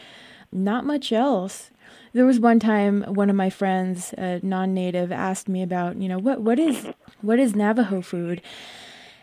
not 0.51 0.83
much 0.83 1.11
else. 1.11 1.69
There 2.13 2.25
was 2.25 2.39
one 2.39 2.59
time 2.59 3.03
one 3.03 3.29
of 3.29 3.35
my 3.35 3.49
friends, 3.49 4.13
a 4.17 4.39
non-native, 4.41 5.11
asked 5.11 5.49
me 5.49 5.61
about, 5.61 5.97
you 5.97 6.09
know, 6.09 6.17
what 6.19 6.41
what 6.41 6.59
is 6.59 6.87
what 7.21 7.39
is 7.39 7.55
Navajo 7.55 8.01
food? 8.01 8.41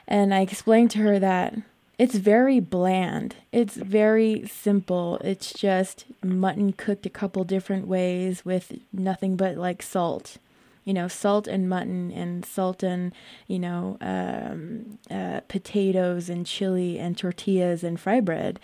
And 0.07 0.35
I 0.35 0.41
explained 0.41 0.91
to 0.93 0.99
her 0.99 1.19
that 1.19 1.55
it's 1.99 2.17
very 2.17 2.61
bland. 2.61 3.37
It's 3.53 3.77
very 3.77 4.47
simple. 4.49 5.19
It's 5.25 5.53
just 5.53 6.07
mutton 6.23 6.73
cooked 6.73 7.07
a 7.07 7.11
couple 7.11 7.45
different 7.45 7.87
ways 7.87 8.45
with 8.45 8.79
nothing 8.93 9.37
but 9.37 9.57
like 9.57 9.83
salt. 9.83 10.39
You 10.85 10.93
know, 10.93 11.09
salt 11.09 11.47
and 11.47 11.69
mutton 11.69 12.11
and 12.11 12.45
salt 12.45 12.83
and, 12.83 13.13
you 13.47 13.59
know, 13.59 13.97
um, 14.03 14.99
uh, 15.11 15.41
potatoes 15.49 16.29
and 16.29 16.45
chili 16.45 16.99
and 16.99 17.17
tortillas 17.17 17.83
and 17.83 17.99
fry 17.99 18.21
bread. 18.21 18.61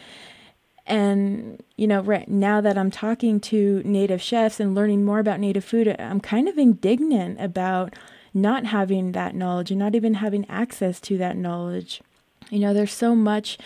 And, 0.90 1.62
you 1.76 1.86
know, 1.86 2.00
right 2.00 2.28
now 2.28 2.60
that 2.60 2.76
I'm 2.76 2.90
talking 2.90 3.38
to 3.42 3.80
native 3.84 4.20
chefs 4.20 4.58
and 4.58 4.74
learning 4.74 5.04
more 5.04 5.20
about 5.20 5.38
native 5.38 5.64
food, 5.64 5.94
I'm 6.00 6.20
kind 6.20 6.48
of 6.48 6.58
indignant 6.58 7.40
about 7.40 7.94
not 8.34 8.66
having 8.66 9.12
that 9.12 9.36
knowledge 9.36 9.70
and 9.70 9.78
not 9.78 9.94
even 9.94 10.14
having 10.14 10.44
access 10.50 10.98
to 11.02 11.16
that 11.18 11.36
knowledge. 11.36 12.02
You 12.50 12.58
know, 12.58 12.74
there's 12.74 12.92
so 12.92 13.14
much, 13.14 13.56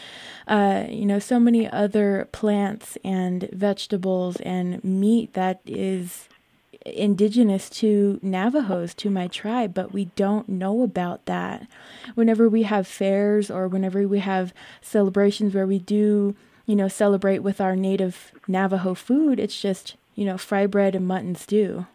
uh, 0.46 0.84
you 0.90 1.06
know, 1.06 1.18
so 1.18 1.40
many 1.40 1.66
other 1.66 2.28
plants 2.30 2.98
and 3.02 3.48
vegetables 3.52 4.36
and 4.42 4.84
meat 4.84 5.32
that 5.32 5.62
is 5.64 6.28
indigenous 6.84 7.70
to 7.70 8.20
Navajos, 8.20 8.92
to 8.92 9.08
my 9.08 9.28
tribe, 9.28 9.72
but 9.72 9.94
we 9.94 10.06
don't 10.16 10.50
know 10.50 10.82
about 10.82 11.24
that. 11.24 11.66
Whenever 12.14 12.50
we 12.50 12.64
have 12.64 12.86
fairs 12.86 13.50
or 13.50 13.66
whenever 13.66 14.06
we 14.06 14.18
have 14.18 14.52
celebrations 14.82 15.54
where 15.54 15.66
we 15.66 15.78
do 15.78 16.36
you 16.66 16.76
know, 16.76 16.88
celebrate 16.88 17.40
with 17.40 17.60
our 17.60 17.76
native 17.76 18.32
Navajo 18.48 18.94
food. 18.94 19.38
It's 19.38 19.60
just, 19.60 19.96
you 20.14 20.24
know, 20.24 20.38
fry 20.38 20.66
bread 20.66 20.94
and 20.94 21.06
mutton 21.06 21.34
stew. 21.34 21.86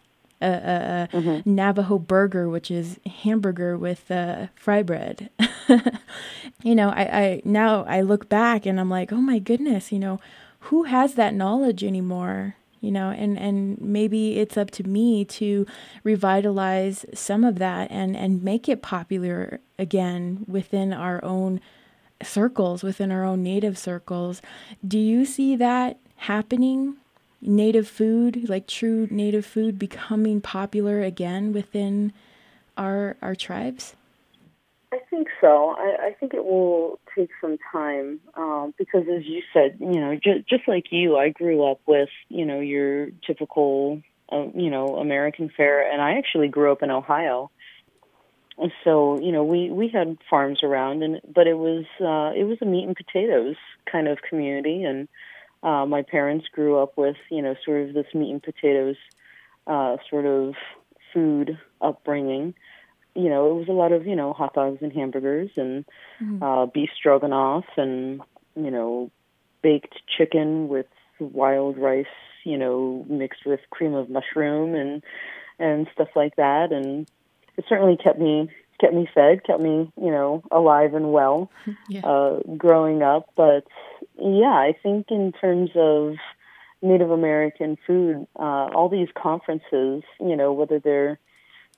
A, 0.42 0.46
a, 0.46 1.08
a 1.12 1.16
mm-hmm. 1.18 1.54
Navajo 1.54 1.98
burger, 1.98 2.48
which 2.48 2.70
is 2.70 2.98
hamburger 3.22 3.76
with 3.76 4.10
uh, 4.10 4.46
fry 4.54 4.82
bread. 4.82 5.28
you 6.62 6.74
know, 6.74 6.88
I, 6.88 7.02
I 7.02 7.42
now 7.44 7.84
I 7.84 8.00
look 8.00 8.30
back 8.30 8.64
and 8.64 8.80
I'm 8.80 8.88
like, 8.88 9.12
oh 9.12 9.20
my 9.20 9.38
goodness, 9.38 9.92
you 9.92 9.98
know, 9.98 10.18
who 10.60 10.84
has 10.84 11.14
that 11.14 11.34
knowledge 11.34 11.84
anymore? 11.84 12.56
You 12.80 12.90
know, 12.90 13.10
and, 13.10 13.38
and 13.38 13.78
maybe 13.80 14.38
it's 14.38 14.56
up 14.56 14.70
to 14.72 14.84
me 14.84 15.26
to 15.26 15.66
revitalize 16.02 17.04
some 17.12 17.44
of 17.44 17.58
that 17.58 17.90
and, 17.90 18.16
and 18.16 18.42
make 18.42 18.66
it 18.66 18.80
popular 18.80 19.60
again 19.78 20.46
within 20.48 20.94
our 20.94 21.22
own 21.22 21.60
circles, 22.22 22.82
within 22.82 23.10
our 23.10 23.24
own 23.24 23.42
native 23.42 23.78
circles. 23.78 24.42
Do 24.86 24.98
you 24.98 25.24
see 25.24 25.56
that 25.56 25.98
happening? 26.16 26.96
Native 27.42 27.88
food, 27.88 28.48
like 28.50 28.66
true 28.66 29.08
native 29.10 29.46
food, 29.46 29.78
becoming 29.78 30.42
popular 30.42 31.00
again 31.02 31.52
within 31.54 32.12
our 32.76 33.16
our 33.22 33.34
tribes? 33.34 33.94
I 34.92 34.98
think 35.08 35.28
so. 35.40 35.74
I, 35.78 36.08
I 36.08 36.16
think 36.18 36.34
it 36.34 36.44
will 36.44 36.98
take 37.16 37.30
some 37.40 37.58
time 37.72 38.20
um, 38.34 38.74
because, 38.76 39.04
as 39.08 39.24
you 39.24 39.42
said, 39.52 39.76
you 39.78 40.00
know, 40.00 40.18
ju- 40.22 40.42
just 40.48 40.66
like 40.66 40.86
you, 40.90 41.16
I 41.16 41.28
grew 41.28 41.64
up 41.64 41.80
with 41.86 42.08
you 42.28 42.44
know 42.44 42.60
your 42.60 43.10
typical, 43.26 44.02
uh, 44.32 44.46
you 44.54 44.68
know, 44.68 44.96
American 44.96 45.50
fare, 45.56 45.90
and 45.90 46.02
I 46.02 46.18
actually 46.18 46.48
grew 46.48 46.72
up 46.72 46.82
in 46.82 46.90
Ohio 46.90 47.50
so 48.84 49.18
you 49.20 49.32
know 49.32 49.44
we 49.44 49.70
we 49.70 49.88
had 49.88 50.18
farms 50.28 50.60
around 50.62 51.02
and 51.02 51.20
but 51.32 51.46
it 51.46 51.56
was 51.56 51.84
uh 52.00 52.38
it 52.38 52.44
was 52.44 52.58
a 52.60 52.66
meat 52.66 52.86
and 52.86 52.96
potatoes 52.96 53.56
kind 53.90 54.08
of 54.08 54.18
community. 54.28 54.84
And 54.84 55.08
uh 55.62 55.86
my 55.86 56.02
parents 56.02 56.46
grew 56.52 56.78
up 56.78 56.96
with 56.96 57.16
you 57.30 57.42
know 57.42 57.54
sort 57.64 57.88
of 57.88 57.94
this 57.94 58.06
meat 58.14 58.30
and 58.30 58.42
potatoes 58.42 58.96
uh 59.66 59.96
sort 60.08 60.26
of 60.26 60.54
food 61.12 61.58
upbringing. 61.80 62.54
You 63.14 63.28
know 63.28 63.50
it 63.50 63.54
was 63.54 63.68
a 63.68 63.72
lot 63.72 63.92
of 63.92 64.06
you 64.06 64.16
know 64.16 64.32
hot 64.32 64.54
dogs 64.54 64.78
and 64.82 64.92
hamburgers 64.92 65.50
and 65.56 65.84
mm-hmm. 66.22 66.42
uh 66.42 66.66
beef 66.66 66.90
stroganoff 66.96 67.64
and 67.76 68.20
you 68.56 68.70
know 68.70 69.10
baked 69.62 69.94
chicken 70.16 70.68
with 70.68 70.86
wild 71.18 71.76
rice 71.76 72.06
you 72.44 72.56
know 72.56 73.04
mixed 73.08 73.44
with 73.44 73.60
cream 73.70 73.94
of 73.94 74.08
mushroom 74.08 74.74
and 74.74 75.02
and 75.60 75.86
stuff 75.92 76.08
like 76.16 76.36
that. 76.36 76.72
And 76.72 77.08
it 77.56 77.64
certainly 77.68 77.96
kept 77.96 78.18
me 78.18 78.48
kept 78.80 78.94
me 78.94 79.08
fed, 79.12 79.44
kept 79.44 79.60
me 79.60 79.92
you 80.00 80.10
know 80.10 80.42
alive 80.50 80.94
and 80.94 81.12
well 81.12 81.50
yeah. 81.88 82.00
uh, 82.00 82.40
growing 82.56 83.02
up. 83.02 83.30
But 83.36 83.66
yeah, 84.18 84.46
I 84.46 84.74
think 84.82 85.06
in 85.10 85.32
terms 85.32 85.70
of 85.74 86.16
Native 86.82 87.10
American 87.10 87.76
food, 87.86 88.26
uh, 88.36 88.68
all 88.74 88.88
these 88.88 89.08
conferences, 89.14 90.02
you 90.18 90.36
know, 90.36 90.52
whether 90.52 90.78
they're 90.78 91.18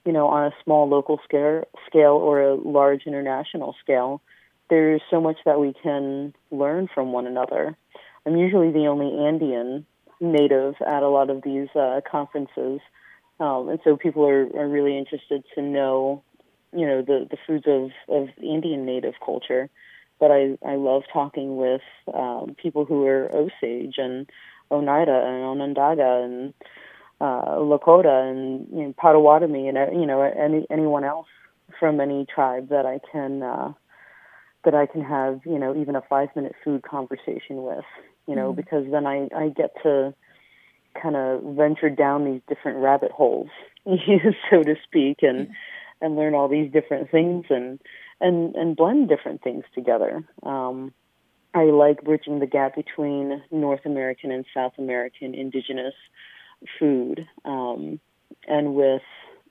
you 0.05 0.13
know 0.13 0.29
on 0.29 0.47
a 0.47 0.55
small 0.65 0.89
local 0.89 1.21
scale 1.25 1.65
scale 1.87 2.15
or 2.15 2.41
a 2.43 2.55
large 2.55 3.03
international 3.07 3.75
scale, 3.83 4.23
there's 4.71 5.03
so 5.11 5.21
much 5.21 5.39
that 5.45 5.61
we 5.61 5.75
can 5.83 6.35
learn 6.51 6.89
from 6.95 7.13
one 7.13 7.27
another. 7.27 7.77
I'm 8.25 8.37
usually 8.37 8.71
the 8.71 8.87
only 8.87 9.27
Andean 9.27 9.85
native 10.21 10.77
at 10.81 11.03
a 11.03 11.09
lot 11.09 11.29
of 11.29 11.43
these 11.43 11.69
uh, 11.75 12.01
conferences. 12.09 12.81
Um, 13.43 13.69
and 13.71 13.81
so 13.83 13.97
people 13.97 14.25
are, 14.25 14.47
are 14.57 14.69
really 14.69 14.97
interested 14.97 15.43
to 15.57 15.63
know, 15.63 16.23
you 16.73 16.87
know, 16.87 17.03
the, 17.03 17.27
the 17.29 17.37
foods 17.45 17.65
of, 17.67 17.91
of 18.09 18.29
Andean 18.39 18.87
native 18.87 19.15
culture. 19.25 19.69
But 20.21 20.31
I, 20.31 20.57
I 20.65 20.77
love 20.77 21.03
talking 21.13 21.57
with 21.57 21.81
um, 22.15 22.55
people 22.57 22.85
who 22.85 23.05
are 23.07 23.29
Osage 23.35 23.97
and 23.99 24.31
Oneida 24.71 25.25
and 25.27 25.43
Onondaga 25.43 26.23
and 26.23 26.55
uh, 27.21 27.57
Lakota 27.57 28.31
and 28.31 28.69
you 28.73 28.85
know, 28.85 28.95
Potawatomi 28.97 29.67
and 29.67 29.77
uh, 29.77 29.87
you 29.91 30.07
know 30.07 30.23
any 30.23 30.65
anyone 30.71 31.05
else 31.05 31.27
from 31.79 32.01
any 32.01 32.25
tribe 32.33 32.69
that 32.69 32.87
I 32.87 33.01
can 33.11 33.43
uh, 33.43 33.73
that 34.65 34.75
I 34.75 34.87
can 34.87 35.03
have 35.03 35.41
you 35.45 35.59
know 35.59 35.75
even 35.77 35.97
a 35.97 36.03
five 36.03 36.29
minute 36.37 36.55
food 36.65 36.83
conversation 36.83 37.63
with 37.63 37.85
you 38.29 38.37
know 38.37 38.53
mm. 38.53 38.57
because 38.57 38.87
then 38.91 39.07
I 39.07 39.29
I 39.37 39.49
get 39.49 39.75
to 39.83 40.15
kind 41.01 41.17
of 41.17 41.43
venture 41.57 41.91
down 41.91 42.25
these 42.25 42.41
different 42.49 42.79
rabbit 42.79 43.11
holes, 43.11 43.49
so 43.87 44.63
to 44.63 44.75
speak, 44.85 45.19
and 45.23 45.49
and 46.01 46.17
learn 46.17 46.35
all 46.35 46.49
these 46.49 46.73
different 46.73 47.11
things 47.11 47.47
and 47.51 47.79
and 48.21 48.55
and 48.55 48.77
blend 48.77 49.09
different 49.09 49.43
things 49.43 49.65
together. 49.75 50.25
Um, 50.43 50.93
I 51.55 51.65
like 51.65 52.03
bridging 52.03 52.39
the 52.39 52.47
gap 52.47 52.77
between 52.77 53.43
North 53.51 53.85
American 53.85 54.31
and 54.31 54.45
South 54.55 54.73
American 54.79 55.35
indigenous 55.35 55.95
food, 56.79 57.27
um, 57.45 58.01
and 58.47 58.75
with 58.75 59.03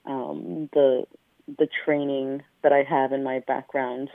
um, 0.06 0.68
the 0.72 1.04
the 1.58 1.68
training 1.84 2.42
that 2.62 2.72
I 2.72 2.82
have 2.82 3.12
in 3.12 3.22
my 3.22 3.40
background, 3.40 4.10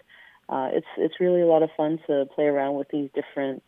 uh, 0.50 0.70
it's 0.74 0.88
it's 0.98 1.20
really 1.20 1.42
a 1.42 1.48
lot 1.48 1.64
of 1.64 1.70
fun 1.78 2.00
to 2.08 2.26
play 2.34 2.46
around 2.46 2.76
with 2.76 2.90
these 2.90 3.10
different 3.14 3.64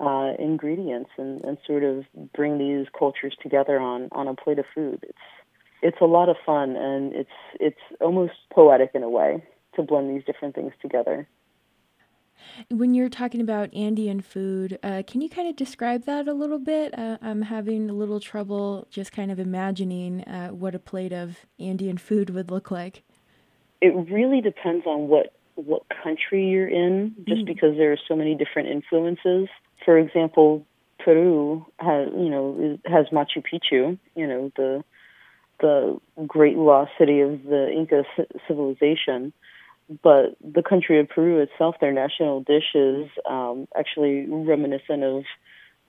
uh, 0.00 0.32
ingredients 0.38 1.10
and, 1.16 1.44
and 1.44 1.58
sort 1.66 1.84
of 1.84 2.04
bring 2.32 2.58
these 2.58 2.86
cultures 2.98 3.36
together 3.42 3.78
on, 3.78 4.08
on 4.12 4.28
a 4.28 4.34
plate 4.34 4.58
of 4.58 4.66
food. 4.74 5.00
It's 5.02 5.18
it's 5.82 6.00
a 6.00 6.06
lot 6.06 6.30
of 6.30 6.36
fun 6.46 6.76
and 6.76 7.14
it's 7.14 7.28
it's 7.60 7.80
almost 8.00 8.32
poetic 8.50 8.92
in 8.94 9.02
a 9.02 9.10
way 9.10 9.44
to 9.76 9.82
blend 9.82 10.08
these 10.08 10.24
different 10.24 10.54
things 10.54 10.72
together. 10.80 11.28
When 12.70 12.94
you're 12.94 13.08
talking 13.08 13.40
about 13.40 13.72
Andean 13.74 14.20
food, 14.20 14.78
uh, 14.82 15.02
can 15.06 15.20
you 15.20 15.28
kind 15.28 15.48
of 15.48 15.56
describe 15.56 16.04
that 16.04 16.26
a 16.26 16.32
little 16.32 16.58
bit? 16.58 16.98
Uh, 16.98 17.18
I'm 17.22 17.42
having 17.42 17.90
a 17.90 17.92
little 17.92 18.20
trouble 18.20 18.86
just 18.90 19.12
kind 19.12 19.30
of 19.30 19.38
imagining 19.38 20.22
uh, 20.24 20.48
what 20.48 20.74
a 20.74 20.78
plate 20.78 21.12
of 21.12 21.38
Andean 21.58 21.98
food 21.98 22.30
would 22.30 22.50
look 22.50 22.70
like. 22.70 23.02
It 23.80 23.94
really 24.10 24.40
depends 24.40 24.86
on 24.86 25.08
what 25.08 25.34
what 25.56 25.82
country 26.02 26.48
you're 26.48 26.68
in, 26.68 27.14
just 27.28 27.42
mm. 27.42 27.46
because 27.46 27.76
there 27.76 27.92
are 27.92 27.98
so 28.08 28.16
many 28.16 28.34
different 28.34 28.68
influences. 28.68 29.48
For 29.84 29.98
example, 29.98 30.66
Peru 30.98 31.66
has 31.78 32.08
you 32.12 32.30
know 32.30 32.78
has 32.86 33.06
Machu 33.06 33.42
Picchu, 33.42 33.98
you 34.14 34.26
know 34.26 34.52
the 34.56 34.84
the 35.60 36.00
great 36.26 36.56
lost 36.56 36.92
city 36.98 37.20
of 37.20 37.42
the 37.44 37.70
Inca 37.70 38.04
civilization 38.48 39.32
but 40.02 40.36
the 40.40 40.62
country 40.62 40.98
of 41.00 41.08
Peru 41.08 41.40
itself, 41.40 41.76
their 41.80 41.92
national 41.92 42.40
dish 42.40 42.74
is 42.74 43.08
um, 43.28 43.68
actually 43.76 44.26
reminiscent 44.26 45.02
of 45.02 45.24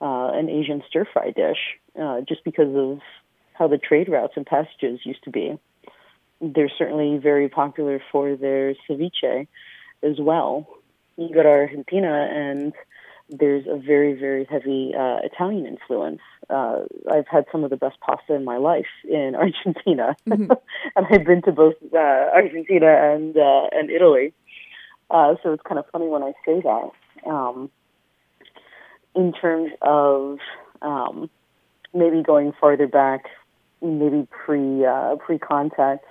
uh, 0.00 0.36
an 0.36 0.50
Asian 0.50 0.82
stir 0.88 1.06
fry 1.10 1.30
dish, 1.30 1.78
uh, 2.00 2.20
just 2.20 2.44
because 2.44 2.74
of 2.76 3.00
how 3.54 3.68
the 3.68 3.78
trade 3.78 4.08
routes 4.08 4.34
and 4.36 4.44
passages 4.44 5.00
used 5.04 5.24
to 5.24 5.30
be. 5.30 5.58
They're 6.42 6.70
certainly 6.76 7.16
very 7.16 7.48
popular 7.48 8.02
for 8.12 8.36
their 8.36 8.74
ceviche 8.86 9.46
as 10.02 10.20
well. 10.20 10.68
You 11.16 11.34
go 11.34 11.42
to 11.42 11.48
Argentina 11.48 12.28
and 12.30 12.74
there's 13.28 13.66
a 13.66 13.76
very, 13.76 14.14
very 14.14 14.44
heavy 14.44 14.92
uh, 14.96 15.18
Italian 15.24 15.66
influence. 15.66 16.20
Uh, 16.48 16.80
I've 17.10 17.26
had 17.26 17.44
some 17.50 17.64
of 17.64 17.70
the 17.70 17.76
best 17.76 17.98
pasta 18.00 18.34
in 18.34 18.44
my 18.44 18.56
life 18.56 18.86
in 19.04 19.34
Argentina, 19.36 20.16
mm-hmm. 20.28 20.50
and 20.96 21.06
I've 21.10 21.24
been 21.24 21.42
to 21.42 21.52
both 21.52 21.74
uh, 21.92 21.96
Argentina 21.96 23.14
and 23.14 23.36
uh, 23.36 23.66
and 23.72 23.90
Italy. 23.90 24.32
Uh, 25.10 25.34
so 25.42 25.52
it's 25.52 25.62
kind 25.62 25.78
of 25.78 25.86
funny 25.92 26.06
when 26.08 26.22
I 26.22 26.32
say 26.44 26.60
that. 26.60 26.90
Um, 27.28 27.70
in 29.14 29.32
terms 29.32 29.72
of 29.82 30.38
um, 30.82 31.30
maybe 31.94 32.22
going 32.22 32.52
farther 32.60 32.86
back, 32.86 33.26
maybe 33.82 34.26
pre 34.30 34.84
uh, 34.84 35.16
pre 35.16 35.38
contact 35.38 36.04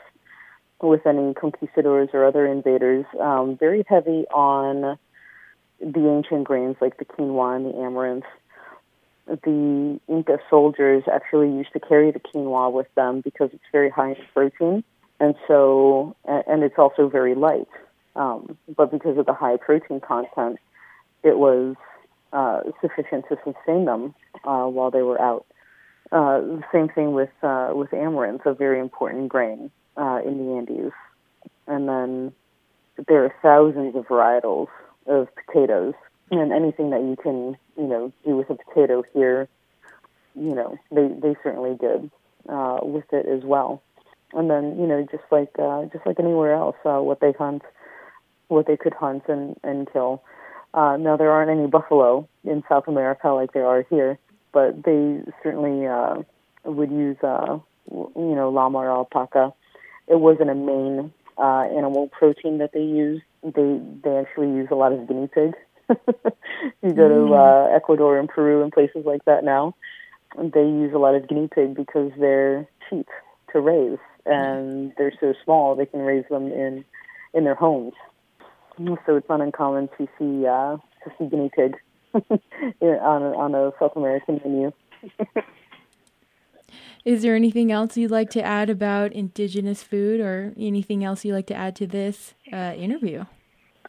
with 0.81 1.05
any 1.07 1.33
conquistadors 1.33 2.09
or 2.13 2.25
other 2.25 2.45
invaders, 2.45 3.05
um, 3.19 3.57
very 3.57 3.85
heavy 3.87 4.25
on 4.33 4.97
the 5.79 6.09
ancient 6.09 6.43
grains 6.45 6.77
like 6.81 6.97
the 6.97 7.05
quinoa 7.05 7.55
and 7.55 7.65
the 7.65 7.77
amaranth. 7.77 8.25
The 9.27 9.99
Inca 10.07 10.37
soldiers 10.49 11.03
actually 11.11 11.49
used 11.49 11.73
to 11.73 11.79
carry 11.79 12.11
the 12.11 12.19
quinoa 12.19 12.71
with 12.71 12.93
them 12.95 13.21
because 13.21 13.49
it's 13.53 13.63
very 13.71 13.89
high 13.89 14.11
in 14.11 14.17
protein, 14.33 14.83
and 15.19 15.35
so 15.47 16.15
and 16.25 16.63
it's 16.63 16.77
also 16.77 17.09
very 17.09 17.33
light. 17.33 17.67
Um, 18.15 18.57
but 18.75 18.91
because 18.91 19.17
of 19.17 19.25
the 19.25 19.33
high 19.33 19.57
protein 19.57 19.99
content, 19.99 20.59
it 21.23 21.37
was 21.37 21.75
uh, 22.31 22.61
sufficient 22.81 23.25
to 23.29 23.37
sustain 23.43 23.85
them 23.85 24.13
uh, 24.43 24.65
while 24.65 24.91
they 24.91 25.01
were 25.01 25.19
out. 25.19 25.45
Uh, 26.11 26.39
the 26.39 26.63
same 26.71 26.87
thing 26.87 27.13
with 27.13 27.31
uh, 27.41 27.71
with 27.73 27.93
amaranth, 27.93 28.45
a 28.45 28.53
very 28.53 28.79
important 28.79 29.29
grain 29.29 29.71
uh, 29.97 30.21
in 30.23 30.37
the 30.37 30.53
Andes. 30.55 30.93
And 31.67 31.89
then 31.89 32.33
there 33.07 33.25
are 33.25 33.33
thousands 33.41 33.95
of 33.95 34.05
varietals 34.05 34.67
of 35.07 35.27
potatoes 35.45 35.93
and 36.31 36.51
anything 36.51 36.89
that 36.89 37.01
you 37.01 37.15
can 37.21 37.57
you 37.77 37.87
know 37.87 38.11
do 38.25 38.35
with 38.35 38.49
a 38.49 38.55
potato 38.55 39.03
here 39.13 39.47
you 40.35 40.53
know 40.55 40.77
they 40.91 41.07
they 41.07 41.35
certainly 41.43 41.75
did 41.79 42.09
uh, 42.49 42.79
with 42.83 43.05
it 43.11 43.25
as 43.25 43.43
well. 43.43 43.81
And 44.33 44.49
then 44.49 44.77
you 44.79 44.87
know 44.87 45.05
just 45.09 45.23
like 45.31 45.51
uh, 45.59 45.85
just 45.85 46.05
like 46.05 46.19
anywhere 46.19 46.53
else 46.53 46.75
uh, 46.85 46.99
what 46.99 47.19
they 47.19 47.31
hunt 47.31 47.63
what 48.47 48.67
they 48.67 48.77
could 48.77 48.93
hunt 48.93 49.23
and 49.27 49.55
and 49.63 49.91
kill. 49.91 50.23
Uh, 50.73 50.97
now 50.97 51.15
there 51.15 51.31
aren't 51.31 51.49
any 51.49 51.67
buffalo 51.67 52.27
in 52.43 52.63
South 52.67 52.87
America 52.87 53.29
like 53.29 53.53
there 53.53 53.65
are 53.65 53.85
here 53.89 54.19
but 54.55 54.83
they 54.83 55.19
certainly 55.43 55.85
uh, 55.85 56.15
would 56.63 56.89
use 56.89 57.17
uh, 57.23 57.59
you 57.91 58.35
know 58.35 58.49
llama 58.49 58.79
or 58.79 58.89
alpaca. 58.89 59.53
It 60.07 60.19
wasn't 60.19 60.49
a 60.49 60.55
main 60.55 61.13
uh, 61.37 61.63
animal 61.77 62.07
protein 62.07 62.59
that 62.59 62.71
they 62.73 62.83
used 62.83 63.23
they 63.53 63.79
they 64.03 64.17
actually 64.17 64.47
use 64.47 64.67
a 64.71 64.75
lot 64.75 64.91
of 64.91 65.07
guinea 65.07 65.27
pig. 65.27 65.53
you 65.89 66.93
go 66.93 67.07
mm. 67.09 67.27
to 67.27 67.33
uh, 67.33 67.75
Ecuador 67.75 68.17
and 68.17 68.27
Peru 68.27 68.63
and 68.63 68.71
places 68.71 69.05
like 69.05 69.23
that 69.25 69.43
now, 69.43 69.75
they 70.37 70.61
use 70.61 70.93
a 70.93 70.97
lot 70.97 71.15
of 71.15 71.27
guinea 71.27 71.47
pig 71.53 71.75
because 71.75 72.11
they're 72.19 72.67
cheap 72.89 73.07
to 73.53 73.59
raise 73.59 73.99
and 74.25 74.91
they're 74.97 75.13
so 75.19 75.33
small 75.43 75.75
they 75.75 75.85
can 75.85 75.99
raise 75.99 76.25
them 76.29 76.47
in 76.51 76.83
in 77.33 77.43
their 77.43 77.55
homes. 77.55 77.93
So 78.77 79.15
it's 79.15 79.29
not 79.29 79.41
uncommon 79.41 79.89
to 79.97 80.07
see 80.17 80.47
uh, 80.47 80.77
to 81.03 81.11
see 81.17 81.27
guinea 81.27 81.51
pig 81.55 81.75
on 82.13 83.21
a, 83.21 83.37
on 83.37 83.55
a 83.55 83.71
South 83.79 83.95
American 83.95 84.41
menu. 84.43 84.71
Is 87.05 87.21
there 87.21 87.35
anything 87.35 87.71
else 87.71 87.95
you'd 87.95 88.09
like 88.09 88.31
to 88.31 88.41
add 88.41 88.69
about 88.69 89.13
indigenous 89.13 89.83
food 89.83 90.19
or 90.19 90.53
anything 90.57 91.03
else 91.03 91.23
you'd 91.23 91.35
like 91.35 91.45
to 91.47 91.55
add 91.55 91.75
to 91.75 91.85
this 91.85 92.33
uh, 92.51 92.73
interview? 92.75 93.25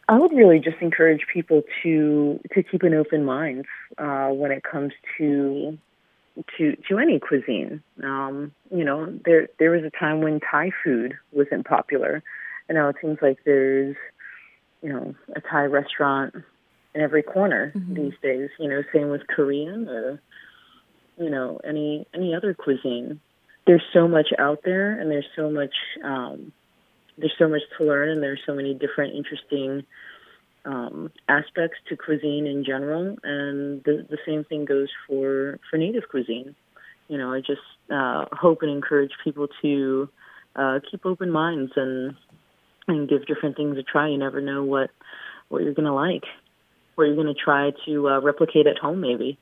I 0.08 0.18
would 0.18 0.32
really 0.32 0.60
just 0.60 0.76
encourage 0.80 1.26
people 1.32 1.62
to 1.82 2.40
to 2.54 2.62
keep 2.62 2.82
an 2.82 2.94
open 2.94 3.24
mind 3.24 3.66
uh, 3.98 4.28
when 4.28 4.52
it 4.52 4.62
comes 4.62 4.92
to 5.18 5.76
to 6.56 6.76
to 6.88 6.98
any 6.98 7.18
cuisine. 7.18 7.82
Um, 8.02 8.52
you 8.70 8.84
know, 8.84 9.18
there 9.24 9.48
there 9.58 9.70
was 9.70 9.82
a 9.84 9.90
time 9.90 10.20
when 10.20 10.40
Thai 10.40 10.70
food 10.84 11.14
wasn't 11.32 11.66
popular, 11.66 12.22
and 12.68 12.76
now 12.76 12.88
it 12.88 12.96
seems 13.00 13.18
like 13.20 13.38
there's 13.44 13.96
you 14.82 14.92
know 14.92 15.14
a 15.34 15.40
Thai 15.40 15.64
restaurant 15.64 16.34
in 16.94 17.00
every 17.00 17.22
corner 17.22 17.72
mm-hmm. 17.74 17.94
these 17.94 18.14
days. 18.22 18.50
You 18.60 18.68
know, 18.68 18.82
same 18.92 19.10
with 19.10 19.26
Korean 19.26 19.88
or 19.88 20.20
you 21.18 21.30
know 21.30 21.60
any 21.64 22.06
any 22.14 22.34
other 22.34 22.54
cuisine. 22.54 23.20
There's 23.66 23.82
so 23.92 24.06
much 24.06 24.28
out 24.38 24.60
there, 24.64 24.92
and 24.92 25.10
there's 25.10 25.26
so 25.34 25.50
much 25.50 25.74
um, 26.04 26.52
there's 27.18 27.34
so 27.38 27.48
much 27.48 27.62
to 27.78 27.84
learn, 27.84 28.10
and 28.10 28.22
there's 28.22 28.40
so 28.46 28.54
many 28.54 28.74
different 28.74 29.14
interesting 29.14 29.84
um, 30.64 31.10
aspects 31.28 31.78
to 31.88 31.96
cuisine 31.96 32.46
in 32.46 32.64
general. 32.64 33.16
And 33.22 33.82
the 33.84 34.06
the 34.08 34.18
same 34.26 34.44
thing 34.44 34.64
goes 34.64 34.88
for 35.06 35.58
for 35.70 35.76
native 35.76 36.08
cuisine. 36.10 36.54
You 37.08 37.18
know, 37.18 37.32
I 37.32 37.40
just 37.40 37.60
uh, 37.90 38.26
hope 38.32 38.62
and 38.62 38.70
encourage 38.70 39.12
people 39.22 39.48
to 39.62 40.08
uh, 40.56 40.80
keep 40.90 41.06
open 41.06 41.30
minds 41.30 41.72
and 41.76 42.16
and 42.88 43.08
give 43.08 43.26
different 43.26 43.56
things 43.56 43.78
a 43.78 43.82
try. 43.82 44.08
You 44.08 44.18
never 44.18 44.40
know 44.40 44.64
what 44.64 44.90
what 45.48 45.62
you're 45.62 45.74
going 45.74 45.86
to 45.86 45.94
like, 45.94 46.24
what 46.96 47.04
you're 47.04 47.14
going 47.14 47.28
to 47.28 47.34
try 47.34 47.72
to 47.86 48.08
uh, 48.08 48.20
replicate 48.20 48.66
at 48.66 48.78
home, 48.78 49.00
maybe. 49.00 49.38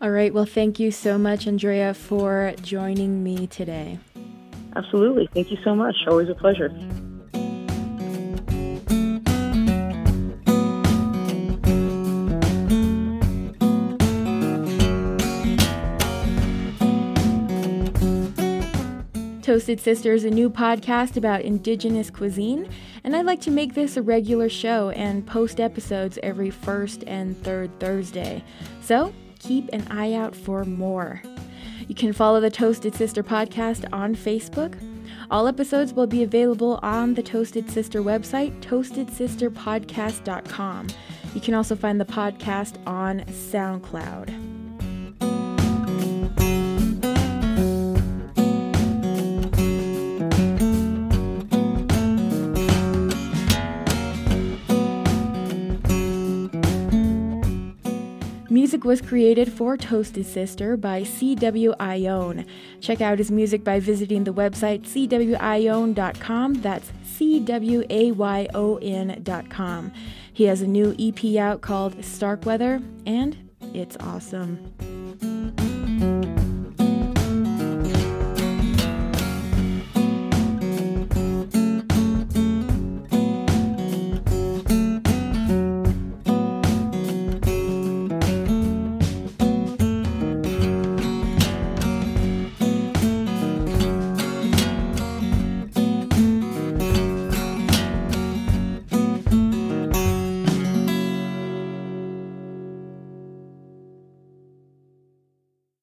All 0.00 0.10
right. 0.10 0.34
Well, 0.34 0.44
thank 0.44 0.78
you 0.78 0.90
so 0.90 1.16
much, 1.16 1.46
Andrea, 1.46 1.94
for 1.94 2.54
joining 2.60 3.22
me 3.22 3.46
today. 3.46 3.98
Absolutely. 4.76 5.26
Thank 5.32 5.50
you 5.50 5.56
so 5.64 5.74
much. 5.74 5.96
Always 6.06 6.28
a 6.28 6.34
pleasure. 6.34 6.68
Toasted 19.42 19.80
Sister 19.80 20.12
is 20.12 20.24
a 20.24 20.30
new 20.30 20.50
podcast 20.50 21.16
about 21.16 21.40
indigenous 21.40 22.10
cuisine, 22.10 22.68
and 23.04 23.16
I'd 23.16 23.24
like 23.24 23.40
to 23.42 23.50
make 23.50 23.74
this 23.74 23.96
a 23.96 24.02
regular 24.02 24.50
show 24.50 24.90
and 24.90 25.26
post 25.26 25.60
episodes 25.60 26.18
every 26.22 26.50
first 26.50 27.04
and 27.06 27.40
third 27.42 27.70
Thursday. 27.80 28.44
So 28.82 29.14
keep 29.38 29.70
an 29.72 29.86
eye 29.88 30.12
out 30.12 30.36
for 30.36 30.64
more. 30.64 31.22
You 31.88 31.94
can 31.94 32.12
follow 32.12 32.40
the 32.40 32.50
Toasted 32.50 32.94
Sister 32.94 33.22
podcast 33.22 33.86
on 33.92 34.14
Facebook. 34.14 34.78
All 35.30 35.46
episodes 35.46 35.92
will 35.92 36.06
be 36.06 36.22
available 36.22 36.80
on 36.82 37.12
the 37.14 37.22
Toasted 37.22 37.70
Sister 37.70 38.02
website, 38.02 38.58
toastedsisterpodcast.com. 38.60 40.86
You 41.34 41.40
can 41.40 41.54
also 41.54 41.76
find 41.76 42.00
the 42.00 42.04
podcast 42.04 42.76
on 42.86 43.20
SoundCloud. 43.20 44.45
Was 58.86 59.02
created 59.02 59.52
for 59.52 59.76
Toasted 59.76 60.26
Sister 60.26 60.76
by 60.76 61.02
C.W. 61.02 61.74
Ayon. 61.80 62.46
Check 62.80 63.00
out 63.00 63.18
his 63.18 63.32
music 63.32 63.64
by 63.64 63.80
visiting 63.80 64.22
the 64.22 64.32
website 64.32 64.82
cwayon.com. 64.82 66.54
That's 66.62 66.92
C 67.02 67.40
W 67.40 67.82
A 67.90 68.12
Y 68.12 68.48
O 68.54 68.76
N.com. 68.76 69.92
He 70.32 70.44
has 70.44 70.62
a 70.62 70.68
new 70.68 70.94
EP 71.00 71.36
out 71.36 71.62
called 71.62 72.04
Starkweather, 72.04 72.80
and 73.04 73.50
it's 73.74 73.96
awesome. 73.98 74.95